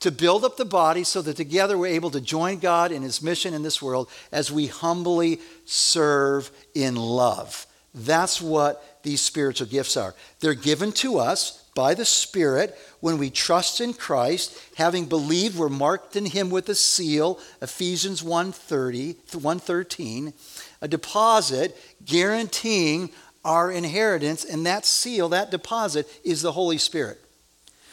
[0.00, 3.22] to build up the body so that together we're able to join God in his
[3.22, 7.66] mission in this world as we humbly serve in love.
[7.94, 10.14] That's what these spiritual gifts are.
[10.40, 15.68] They're given to us by the Spirit when we trust in Christ, having believed we're
[15.68, 20.32] marked in him with a seal, Ephesians 1:30, 1:13,
[20.80, 23.10] a deposit guaranteeing
[23.44, 27.20] our inheritance, and that seal, that deposit, is the Holy Spirit.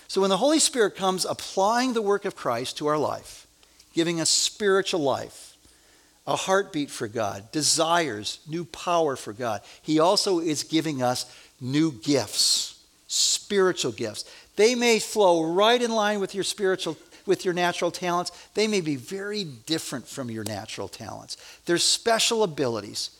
[0.08, 3.48] So when the Holy Spirit comes applying the work of Christ to our life,
[3.94, 5.58] giving us spiritual life,
[6.28, 11.26] a heartbeat for God, desires, new power for God, He also is giving us
[11.60, 12.71] new gifts,
[13.12, 14.26] spiritual gifts.
[14.56, 18.32] They may flow right in line with your spiritual with your natural talents.
[18.56, 21.38] They may be very different from your natural talents.
[21.66, 23.12] They're special abilities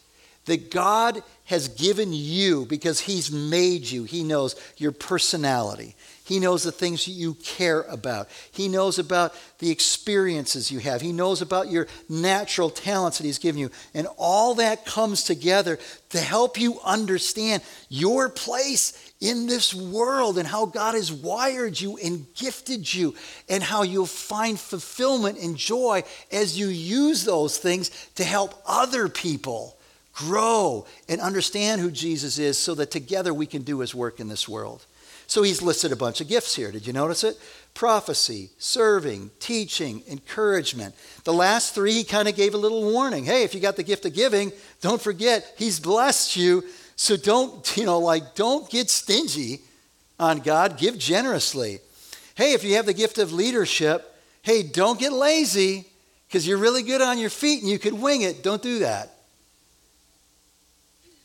[0.46, 4.06] that God has given you because He's made you.
[4.06, 5.96] He knows your personality.
[6.24, 8.28] He knows the things you care about.
[8.52, 11.02] He knows about the experiences you have.
[11.02, 13.70] He knows about your natural talents that He's given you.
[13.94, 15.78] And all that comes together
[16.10, 21.98] to help you understand your place in this world and how God has wired you
[21.98, 23.16] and gifted you
[23.48, 29.08] and how you'll find fulfillment and joy as you use those things to help other
[29.08, 29.78] people
[30.14, 34.28] grow and understand who Jesus is so that together we can do His work in
[34.28, 34.86] this world.
[35.32, 36.74] So he's listed a bunch of gifts here.
[36.74, 37.40] Did you notice it?
[37.74, 40.94] Prophecy, serving, teaching, encouragement.
[41.24, 43.24] The last three, he kind of gave a little warning.
[43.24, 46.66] Hey, if you got the gift of giving, don't forget, he's blessed you.
[47.02, 49.62] So don't, you know, like, don't get stingy
[50.20, 50.78] on God.
[50.78, 51.80] Give generously.
[52.36, 55.88] Hey, if you have the gift of leadership, hey, don't get lazy
[56.28, 58.44] because you're really good on your feet and you could wing it.
[58.44, 59.16] Don't do that.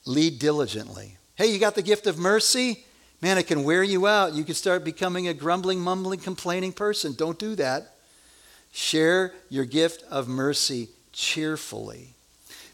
[0.07, 1.19] Lead diligently.
[1.35, 2.87] Hey, you got the gift of mercy?
[3.21, 4.33] Man, it can wear you out.
[4.33, 7.13] You can start becoming a grumbling, mumbling, complaining person.
[7.13, 7.97] Don't do that.
[8.73, 12.15] Share your gift of mercy cheerfully.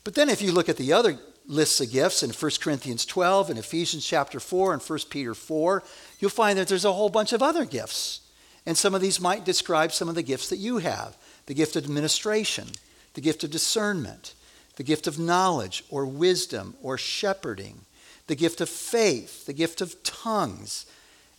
[0.04, 3.50] But then, if you look at the other lists of gifts in 1 Corinthians 12
[3.50, 5.82] and Ephesians chapter 4 and 1 Peter 4,
[6.18, 8.20] you'll find that there's a whole bunch of other gifts.
[8.64, 11.74] And some of these might describe some of the gifts that you have the gift
[11.74, 12.68] of administration,
[13.14, 14.34] the gift of discernment,
[14.76, 17.80] the gift of knowledge or wisdom or shepherding
[18.26, 20.86] the gift of faith, the gift of tongues,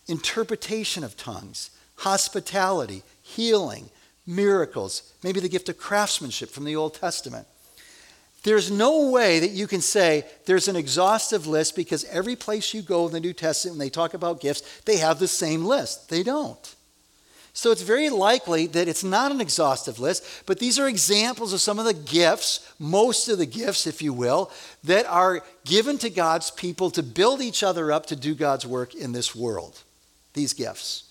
[0.08, 3.90] interpretation of tongues, hospitality, healing,
[4.28, 7.48] miracles, maybe the gift of craftsmanship from the Old Testament.
[8.44, 12.82] There's no way that you can say there's an exhaustive list because every place you
[12.82, 16.10] go in the New Testament, when they talk about gifts, they have the same list.
[16.10, 16.76] They don't.
[17.56, 21.62] So it's very likely that it's not an exhaustive list, but these are examples of
[21.62, 24.52] some of the gifts, most of the gifts, if you will,
[24.84, 28.96] that are given to God's people to build each other up to do God's work
[28.96, 29.84] in this world.
[30.34, 31.04] These gifts.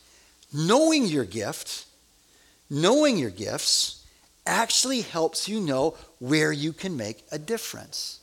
[0.52, 1.86] Knowing your gift,
[2.68, 4.04] knowing your gifts,
[4.44, 8.20] actually helps you know where you can make a difference.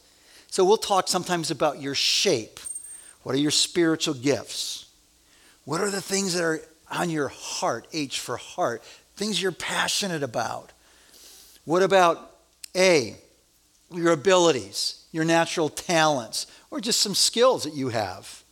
[0.47, 2.59] So we'll talk sometimes about your shape.
[3.23, 4.85] What are your spiritual gifts?
[5.65, 8.81] What are the things that are on your heart, H for heart,
[9.15, 10.71] things you're passionate about.
[11.65, 12.31] What about
[12.75, 13.15] A,
[13.93, 18.43] your abilities, your natural talents, or just some skills that you have?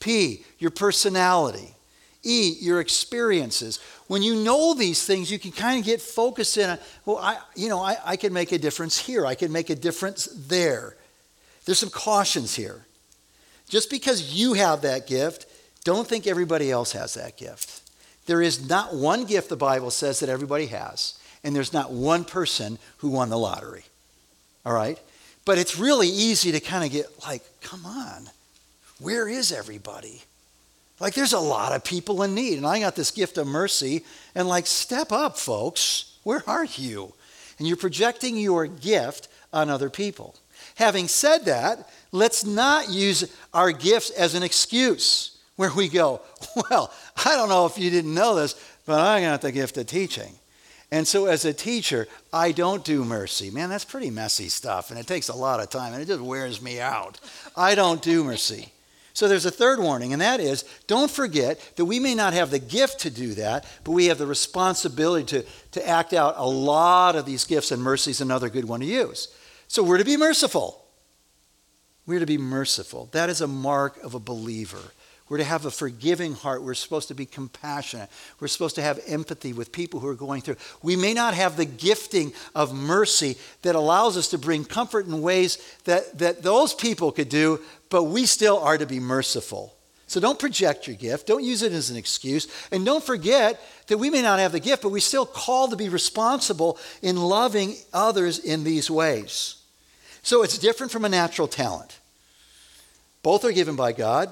[0.00, 1.74] P, your personality.
[2.22, 3.78] E, your experiences.
[4.06, 7.68] When you know these things, you can kind of get focused in well, I, you
[7.68, 9.24] know, I, I can make a difference here.
[9.24, 10.96] I can make a difference there.
[11.64, 12.86] There's some cautions here.
[13.68, 15.46] Just because you have that gift
[15.84, 17.82] don't think everybody else has that gift.
[18.26, 22.24] There is not one gift the Bible says that everybody has, and there's not one
[22.24, 23.84] person who won the lottery.
[24.66, 24.98] All right?
[25.44, 28.28] But it's really easy to kind of get like, come on,
[29.00, 30.22] where is everybody?
[31.00, 34.04] Like, there's a lot of people in need, and I got this gift of mercy,
[34.34, 36.18] and like, step up, folks.
[36.24, 37.14] Where are you?
[37.58, 40.34] And you're projecting your gift on other people.
[40.74, 46.20] Having said that, let's not use our gifts as an excuse where we go,
[46.70, 46.92] well,
[47.24, 48.54] I don't know if you didn't know this,
[48.86, 50.32] but I got the gift of teaching.
[50.90, 53.50] And so, as a teacher, I don't do mercy.
[53.50, 56.20] Man, that's pretty messy stuff, and it takes a lot of time, and it just
[56.20, 57.20] wears me out.
[57.56, 58.72] I don't do mercy.
[59.18, 62.52] So, there's a third warning, and that is don't forget that we may not have
[62.52, 66.46] the gift to do that, but we have the responsibility to, to act out a
[66.46, 69.26] lot of these gifts, and mercy is another good one to use.
[69.66, 70.84] So, we're to be merciful.
[72.06, 73.08] We're to be merciful.
[73.10, 74.92] That is a mark of a believer.
[75.28, 76.62] We're to have a forgiving heart.
[76.62, 78.08] We're supposed to be compassionate.
[78.40, 80.56] We're supposed to have empathy with people who are going through.
[80.82, 85.20] We may not have the gifting of mercy that allows us to bring comfort in
[85.20, 87.60] ways that, that those people could do,
[87.90, 89.74] but we still are to be merciful.
[90.06, 91.26] So don't project your gift.
[91.26, 92.48] Don't use it as an excuse.
[92.72, 95.76] And don't forget that we may not have the gift, but we still call to
[95.76, 99.56] be responsible in loving others in these ways.
[100.22, 101.98] So it's different from a natural talent.
[103.22, 104.30] Both are given by God,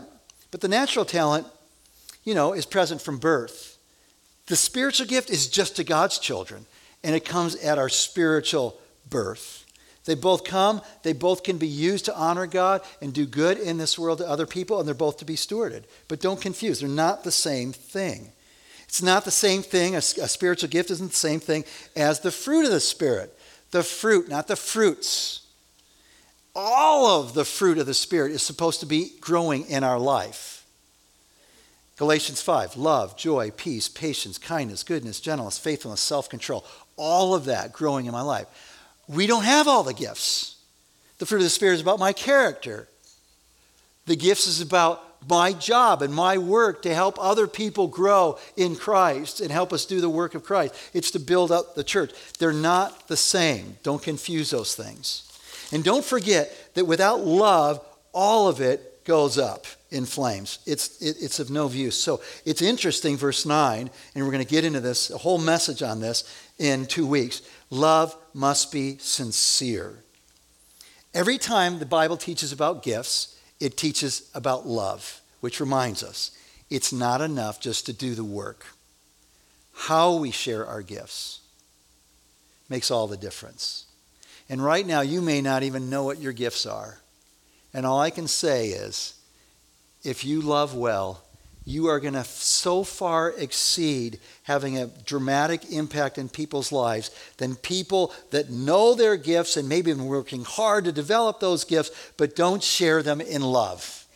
[0.51, 1.47] but the natural talent,
[2.25, 3.79] you know, is present from birth.
[4.47, 6.67] The spiritual gift is just to God's children,
[7.03, 8.79] and it comes at our spiritual
[9.11, 9.65] birth.
[10.05, 13.77] They both come, they both can be used to honor God and do good in
[13.77, 15.83] this world to other people, and they're both to be stewarded.
[16.07, 18.31] But don't confuse, they're not the same thing.
[18.85, 21.65] It's not the same thing, a, a spiritual gift isn't the same thing
[21.97, 23.37] as the fruit of the Spirit.
[23.73, 25.46] The fruit, not the fruits.
[26.59, 30.65] All of the fruit of the Spirit is supposed to be growing in our life.
[31.99, 36.65] Galatians 5 love, joy, peace, patience, kindness, goodness, gentleness, faithfulness, self control.
[36.97, 38.47] All of that growing in my life.
[39.07, 40.57] We don't have all the gifts.
[41.19, 42.89] The fruit of the Spirit is about my character.
[44.07, 48.77] The gifts is about my job and my work to help other people grow in
[48.77, 50.75] Christ and help us do the work of Christ.
[50.95, 52.13] It's to build up the church.
[52.39, 53.77] They're not the same.
[53.83, 55.27] Don't confuse those things.
[55.73, 60.59] And don't forget that without love, all of it goes up in flames.
[60.67, 61.97] It's, it, it's of no use.
[61.97, 65.83] So it's interesting, verse 9, and we're going to get into this, a whole message
[65.83, 66.25] on this
[66.59, 67.43] in two weeks.
[67.71, 69.95] Love must be sincere.
[71.15, 76.31] Every time the Bible teaches about gifts, it teaches about love, which reminds us
[76.69, 78.67] it's not enough just to do the work.
[79.73, 81.41] How we share our gifts
[82.69, 83.87] makes all the difference.
[84.49, 86.99] And right now, you may not even know what your gifts are.
[87.75, 89.15] And all I can say is
[90.05, 91.23] if you love well,
[91.69, 97.57] you are going to so far exceed having a dramatic impact in people's lives than
[97.57, 102.37] people that know their gifts and maybe been working hard to develop those gifts, but
[102.37, 104.07] don't share them in love.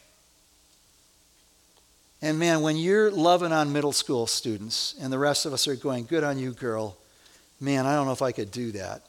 [2.22, 5.74] And man, when you're loving on middle school students and the rest of us are
[5.74, 6.96] going, good on you, girl,
[7.60, 9.02] man, I don't know if I could do that.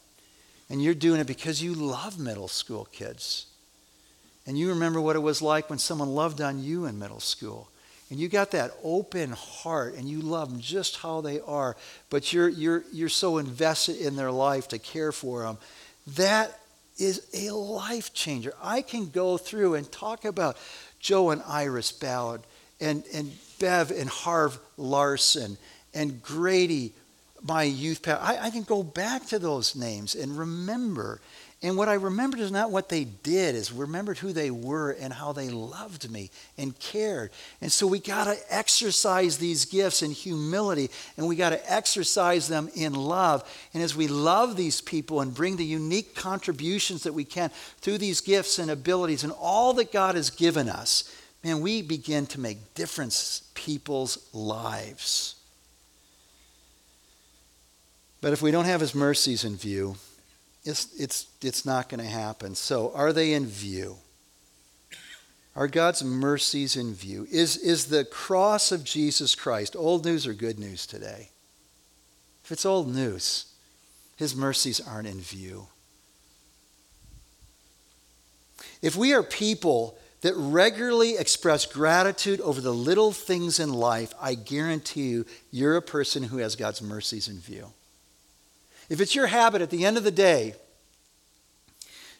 [0.70, 3.46] And you're doing it because you love middle school kids.
[4.46, 7.68] And you remember what it was like when someone loved on you in middle school
[8.12, 11.78] and you got that open heart and you love them just how they are,
[12.10, 15.56] but you're, you're, you're so invested in their life to care for them,
[16.08, 16.60] that
[16.98, 18.52] is a life changer.
[18.62, 20.58] I can go through and talk about
[21.00, 22.42] Joe and Iris Ballard
[22.82, 25.56] and, and Bev and Harv Larson
[25.94, 26.92] and Grady,
[27.42, 28.22] my youth pastor.
[28.22, 31.20] I, I can go back to those names and remember
[31.64, 35.12] and what I remembered is not what they did, is remembered who they were and
[35.12, 37.30] how they loved me and cared.
[37.60, 42.48] And so we got to exercise these gifts in humility and we got to exercise
[42.48, 43.48] them in love.
[43.74, 47.98] And as we love these people and bring the unique contributions that we can through
[47.98, 52.40] these gifts and abilities and all that God has given us, man, we begin to
[52.40, 55.36] make difference people's lives.
[58.22, 59.96] But if we don't have his mercies in view,
[60.64, 62.54] it's, it's, it's not going to happen.
[62.54, 63.96] So, are they in view?
[65.56, 67.26] Are God's mercies in view?
[67.30, 71.30] Is, is the cross of Jesus Christ old news or good news today?
[72.44, 73.52] If it's old news,
[74.16, 75.66] his mercies aren't in view.
[78.80, 84.34] If we are people that regularly express gratitude over the little things in life, I
[84.34, 87.72] guarantee you, you're a person who has God's mercies in view.
[88.92, 90.54] If it's your habit at the end of the day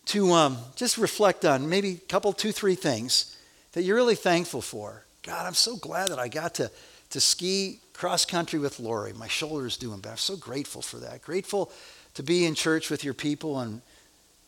[0.07, 3.37] to um, just reflect on maybe a couple, two, three things
[3.73, 5.05] that you're really thankful for.
[5.23, 6.70] God, I'm so glad that I got to,
[7.11, 9.12] to ski cross country with Lori.
[9.12, 10.12] My shoulder is doing better.
[10.12, 11.20] I'm so grateful for that.
[11.20, 11.70] Grateful
[12.14, 13.83] to be in church with your people, and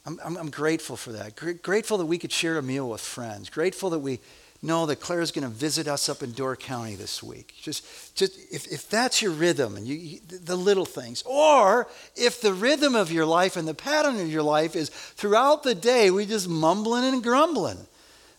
[0.07, 1.37] I'm, I'm, I'm grateful for that.
[1.63, 3.51] grateful that we could share a meal with friends.
[3.51, 4.19] Grateful that we
[4.65, 7.55] know that Claire's going to visit us up in Door County this week.
[7.61, 11.87] Just, just if, if that's your rhythm and you, the little things, or
[12.17, 15.75] if the rhythm of your life and the pattern of your life is throughout the
[15.75, 17.87] day we just mumbling and grumbling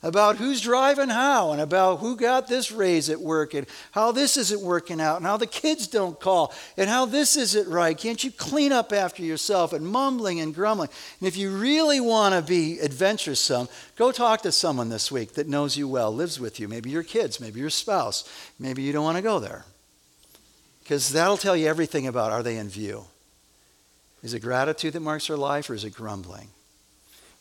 [0.05, 4.37] about who's driving how and about who got this raise at work and how this
[4.37, 7.97] isn't working out and how the kids don't call and how this isn't right.
[7.97, 10.89] Can't you clean up after yourself and mumbling and grumbling?
[11.19, 15.47] And if you really want to be adventuresome, go talk to someone this week that
[15.47, 18.29] knows you well, lives with you, maybe your kids, maybe your spouse.
[18.59, 19.65] Maybe you don't want to go there.
[20.83, 23.05] Because that'll tell you everything about are they in view?
[24.21, 26.49] Is it gratitude that marks their life or is it grumbling?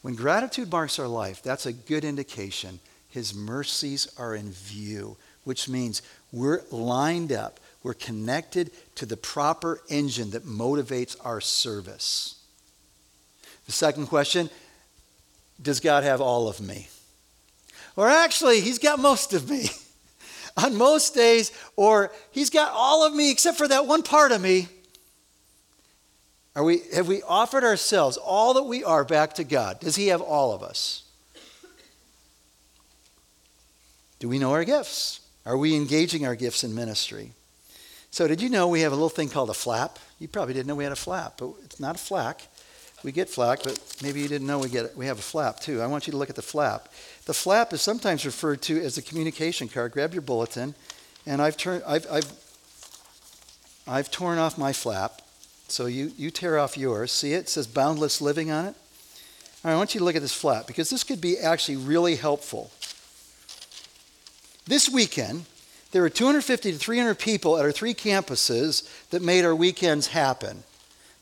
[0.04, 2.78] When gratitude marks our life, that's a good indication
[3.08, 9.80] His mercies are in view, which means we're lined up, we're connected to the proper
[9.88, 12.34] engine that motivates our service.
[13.64, 14.50] The second question
[15.62, 16.88] Does God have all of me?
[17.96, 19.70] Or actually, He's got most of me.
[20.58, 24.42] On most days, or He's got all of me except for that one part of
[24.42, 24.68] me.
[26.56, 29.80] Are we, have we offered ourselves, all that we are, back to God?
[29.80, 31.02] Does He have all of us?
[34.20, 35.20] Do we know our gifts?
[35.44, 37.32] Are we engaging our gifts in ministry?
[38.10, 39.98] So, did you know we have a little thing called a flap?
[40.20, 42.46] You probably didn't know we had a flap, but it's not a flack.
[43.02, 45.82] We get flack, but maybe you didn't know we get we have a flap too.
[45.82, 46.88] I want you to look at the flap.
[47.26, 49.92] The flap is sometimes referred to as a communication card.
[49.92, 50.74] Grab your bulletin,
[51.26, 52.32] and I've turned I've I've
[53.86, 55.20] I've torn off my flap,
[55.68, 57.12] so you, you tear off yours.
[57.12, 57.40] See it?
[57.40, 58.74] It says Boundless Living on it.
[59.64, 61.76] All right, I want you to look at this flap because this could be actually
[61.76, 62.70] really helpful.
[64.66, 65.46] This weekend,
[65.92, 70.64] there were 250 to 300 people at our three campuses that made our weekends happen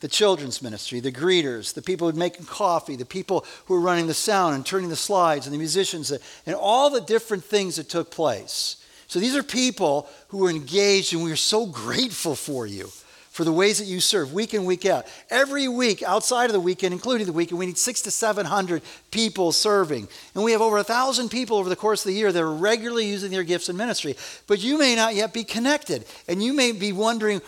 [0.02, 3.80] the children's ministry, the greeters, the people who were making coffee, the people who were
[3.80, 6.12] running the sound and turning the slides, and the musicians,
[6.44, 8.84] and all the different things that took place.
[9.06, 12.90] So these are people who were engaged, and we are so grateful for you
[13.32, 15.06] for the ways that you serve week in, week out.
[15.30, 19.52] Every week, outside of the weekend, including the weekend, we need six to 700 people
[19.52, 20.06] serving.
[20.34, 22.52] And we have over a thousand people over the course of the year that are
[22.52, 24.16] regularly using their gifts in ministry.
[24.46, 26.04] But you may not yet be connected.
[26.28, 27.40] And you may be wondering,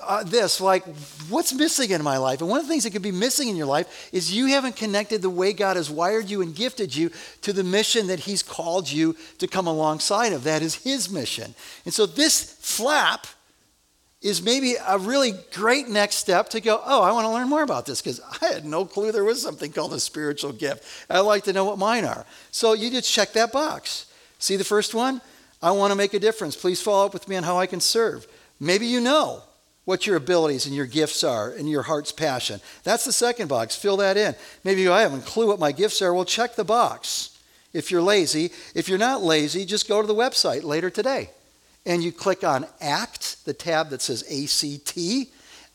[0.00, 0.84] uh, this like
[1.28, 3.54] what's missing in my life and one of the things that could be missing in
[3.54, 7.08] your life is you haven't connected the way god has wired you and gifted you
[7.40, 11.54] to the mission that he's called you to come alongside of that is his mission
[11.84, 13.28] and so this flap
[14.22, 17.64] is maybe a really great next step to go, oh, I want to learn more
[17.64, 20.84] about this because I had no clue there was something called a spiritual gift.
[21.10, 22.24] I'd like to know what mine are.
[22.52, 24.06] So you just check that box.
[24.38, 25.20] See the first one?
[25.60, 26.56] I want to make a difference.
[26.56, 28.26] Please follow up with me on how I can serve.
[28.60, 29.42] Maybe you know
[29.84, 32.60] what your abilities and your gifts are and your heart's passion.
[32.84, 33.74] That's the second box.
[33.74, 34.36] Fill that in.
[34.62, 36.14] Maybe I haven't a clue what my gifts are.
[36.14, 37.36] Well, check the box.
[37.72, 41.30] If you're lazy, if you're not lazy, just go to the website later today
[41.84, 45.28] and you click on ACT, the tab that says ACT.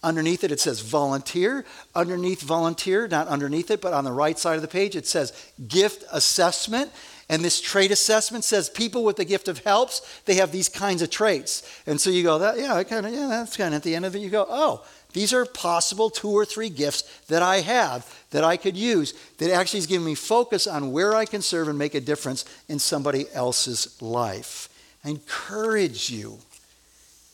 [0.03, 1.65] Underneath it, it says volunteer.
[1.95, 5.33] Underneath volunteer, not underneath it, but on the right side of the page, it says
[5.67, 6.91] gift assessment.
[7.29, 11.01] And this trait assessment says people with the gift of helps, they have these kinds
[11.01, 11.81] of traits.
[11.85, 14.05] And so you go, that, yeah, kind of, yeah, that's kind of at the end
[14.05, 14.19] of it.
[14.19, 18.55] You go, oh, these are possible two or three gifts that I have that I
[18.55, 21.95] could use that actually is giving me focus on where I can serve and make
[21.95, 24.69] a difference in somebody else's life.
[25.03, 26.39] I encourage you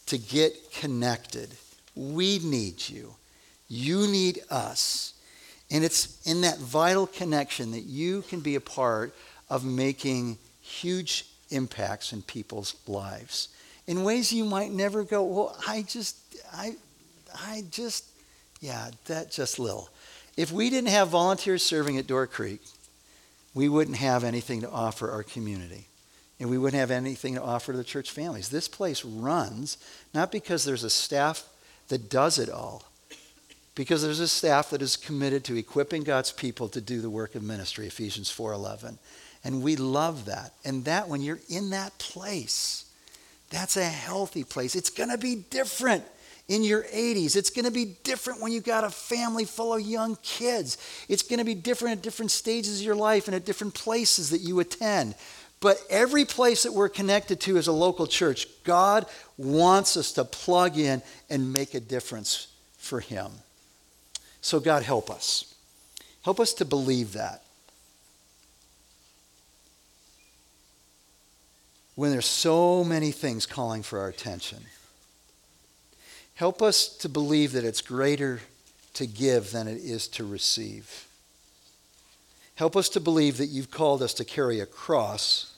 [0.08, 1.50] to get connected.
[1.96, 3.16] We need you.
[3.68, 5.14] You need us.
[5.72, 9.16] And it's in that vital connection that you can be a part
[9.50, 13.50] of making huge impacts in people's lives
[13.88, 16.18] in ways you might never go, well, I just,
[16.54, 16.76] I,
[17.36, 18.06] I just,
[18.62, 19.90] yeah, that just little.
[20.38, 22.62] If we didn't have volunteers serving at Door Creek,
[23.54, 25.88] we wouldn't have anything to offer our community
[26.40, 28.50] and we wouldn't have anything to offer to the church families.
[28.50, 29.78] This place runs
[30.14, 31.48] not because there's a staff
[31.88, 32.84] that does it all,
[33.76, 37.36] because there's a staff that is committed to equipping God's people to do the work
[37.36, 38.98] of ministry, Ephesians 4:11.
[39.44, 40.54] And we love that.
[40.64, 42.86] And that when you're in that place,
[43.50, 44.76] that's a healthy place.
[44.76, 46.06] It's going to be different
[46.48, 47.36] in your 80s.
[47.36, 50.78] It's going to be different when you've got a family full of young kids.
[51.08, 54.30] It's going to be different at different stages of your life and at different places
[54.32, 55.16] that you attend.
[55.64, 59.06] But every place that we're connected to is a local church, God
[59.38, 62.48] wants us to plug in and make a difference
[62.78, 63.32] for Him.
[64.42, 65.56] So, God, help us.
[66.24, 67.46] Help us to believe that.
[71.96, 74.66] When there's so many things calling for our attention,
[76.36, 78.42] help us to believe that it's greater
[78.96, 81.08] to give than it is to receive.
[82.56, 85.52] Help us to believe that you've called us to carry a cross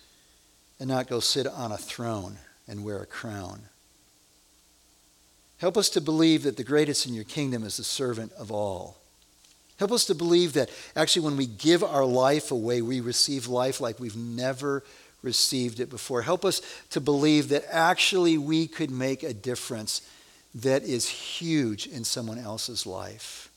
[0.79, 3.61] and not go sit on a throne and wear a crown.
[5.57, 8.97] Help us to believe that the greatest in your kingdom is the servant of all.
[9.77, 13.81] Help us to believe that actually, when we give our life away, we receive life
[13.81, 14.83] like we've never
[15.21, 16.21] received it before.
[16.21, 16.61] Help us
[16.91, 20.01] to believe that actually we could make a difference
[20.53, 23.49] that is huge in someone else's life.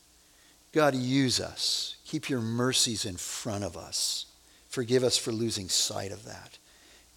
[0.73, 1.95] God, use us.
[2.05, 4.25] Keep your mercies in front of us.
[4.67, 6.58] Forgive us for losing sight of that.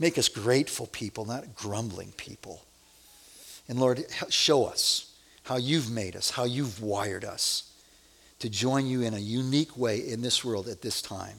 [0.02, 2.64] Make us grateful people, not grumbling people.
[3.68, 7.72] And Lord, show us how you've made us, how you've wired us
[8.40, 11.36] to join you in a unique way in this world at this time.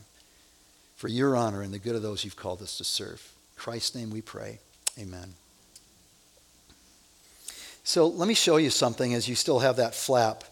[0.96, 3.34] for your honor and the good of those you've called us to serve.
[3.58, 4.60] In Christ's name we pray.
[4.98, 5.34] Amen.
[7.84, 10.46] So let me show you something as you still have that flap.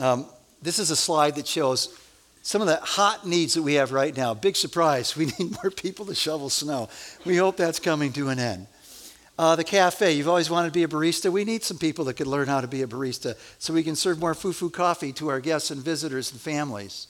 [0.00, 0.24] Um,
[0.62, 1.94] this is a slide that shows
[2.44, 4.34] some of the hot needs that we have right now.
[4.34, 6.88] Big surprise, we need more people to shovel snow.
[7.24, 8.66] We hope that's coming to an end.
[9.36, 11.32] Uh, the cafe, you've always wanted to be a barista.
[11.32, 13.96] We need some people that could learn how to be a barista so we can
[13.96, 17.08] serve more fufu coffee to our guests and visitors and families.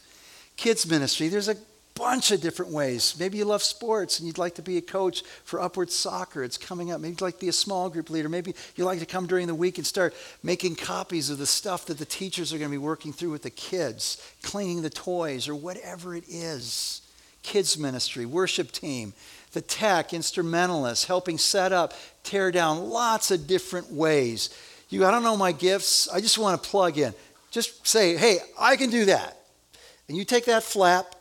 [0.56, 1.56] Kids ministry, there's a
[1.94, 3.14] bunch of different ways.
[3.18, 6.42] Maybe you love sports and you'd like to be a coach for Upward Soccer.
[6.42, 7.00] It's coming up.
[7.00, 8.28] Maybe you'd like to be a small group leader.
[8.28, 11.86] Maybe you'd like to come during the week and start making copies of the stuff
[11.86, 15.48] that the teachers are going to be working through with the kids, cleaning the toys,
[15.48, 17.02] or whatever it is.
[17.42, 19.12] Kids ministry, worship team,
[19.52, 21.92] the tech, instrumentalists, helping set up,
[22.24, 24.50] tear down, lots of different ways.
[24.88, 26.08] You, I don't know my gifts.
[26.08, 27.14] I just want to plug in.
[27.50, 29.38] Just say, hey, I can do that.
[30.08, 31.13] And you take that flap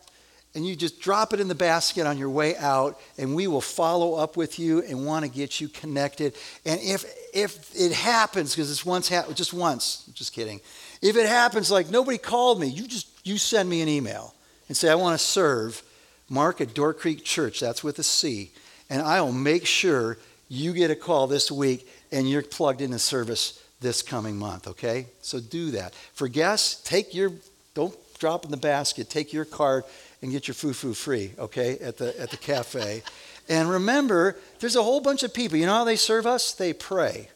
[0.55, 3.61] and you just drop it in the basket on your way out, and we will
[3.61, 6.35] follow up with you and want to get you connected.
[6.65, 10.61] And if if it happens, because it's once just once, just kidding.
[11.01, 14.33] If it happens like nobody called me, you just you send me an email
[14.67, 15.81] and say I want to serve.
[16.29, 17.59] Mark at Door Creek Church.
[17.59, 18.51] That's with a C,
[18.89, 22.99] and I will make sure you get a call this week and you're plugged into
[22.99, 24.67] service this coming month.
[24.67, 25.93] Okay, so do that.
[26.13, 27.33] For guests, take your
[27.73, 29.09] don't drop in the basket.
[29.09, 29.83] Take your card
[30.23, 33.03] and get your foo-foo free, okay, at the, at the cafe.
[33.49, 35.57] And remember, there's a whole bunch of people.
[35.57, 36.53] You know how they serve us?
[36.53, 37.27] They pray.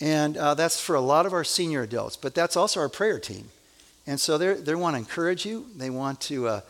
[0.00, 3.20] And uh, that's for a lot of our senior adults, but that's also our prayer
[3.20, 3.48] team.
[4.08, 5.66] And so they want to encourage you.
[5.76, 6.60] They want to uh,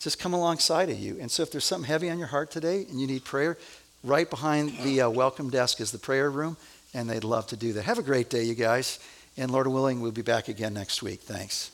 [0.00, 1.18] just come alongside of you.
[1.20, 3.58] And so if there's something heavy on your heart today and you need prayer,
[4.02, 6.56] right behind the uh, welcome desk is the prayer room,
[6.94, 7.82] and they'd love to do that.
[7.82, 8.98] Have a great day, you guys.
[9.36, 11.20] And Lord willing, we'll be back again next week.
[11.20, 11.70] Thanks.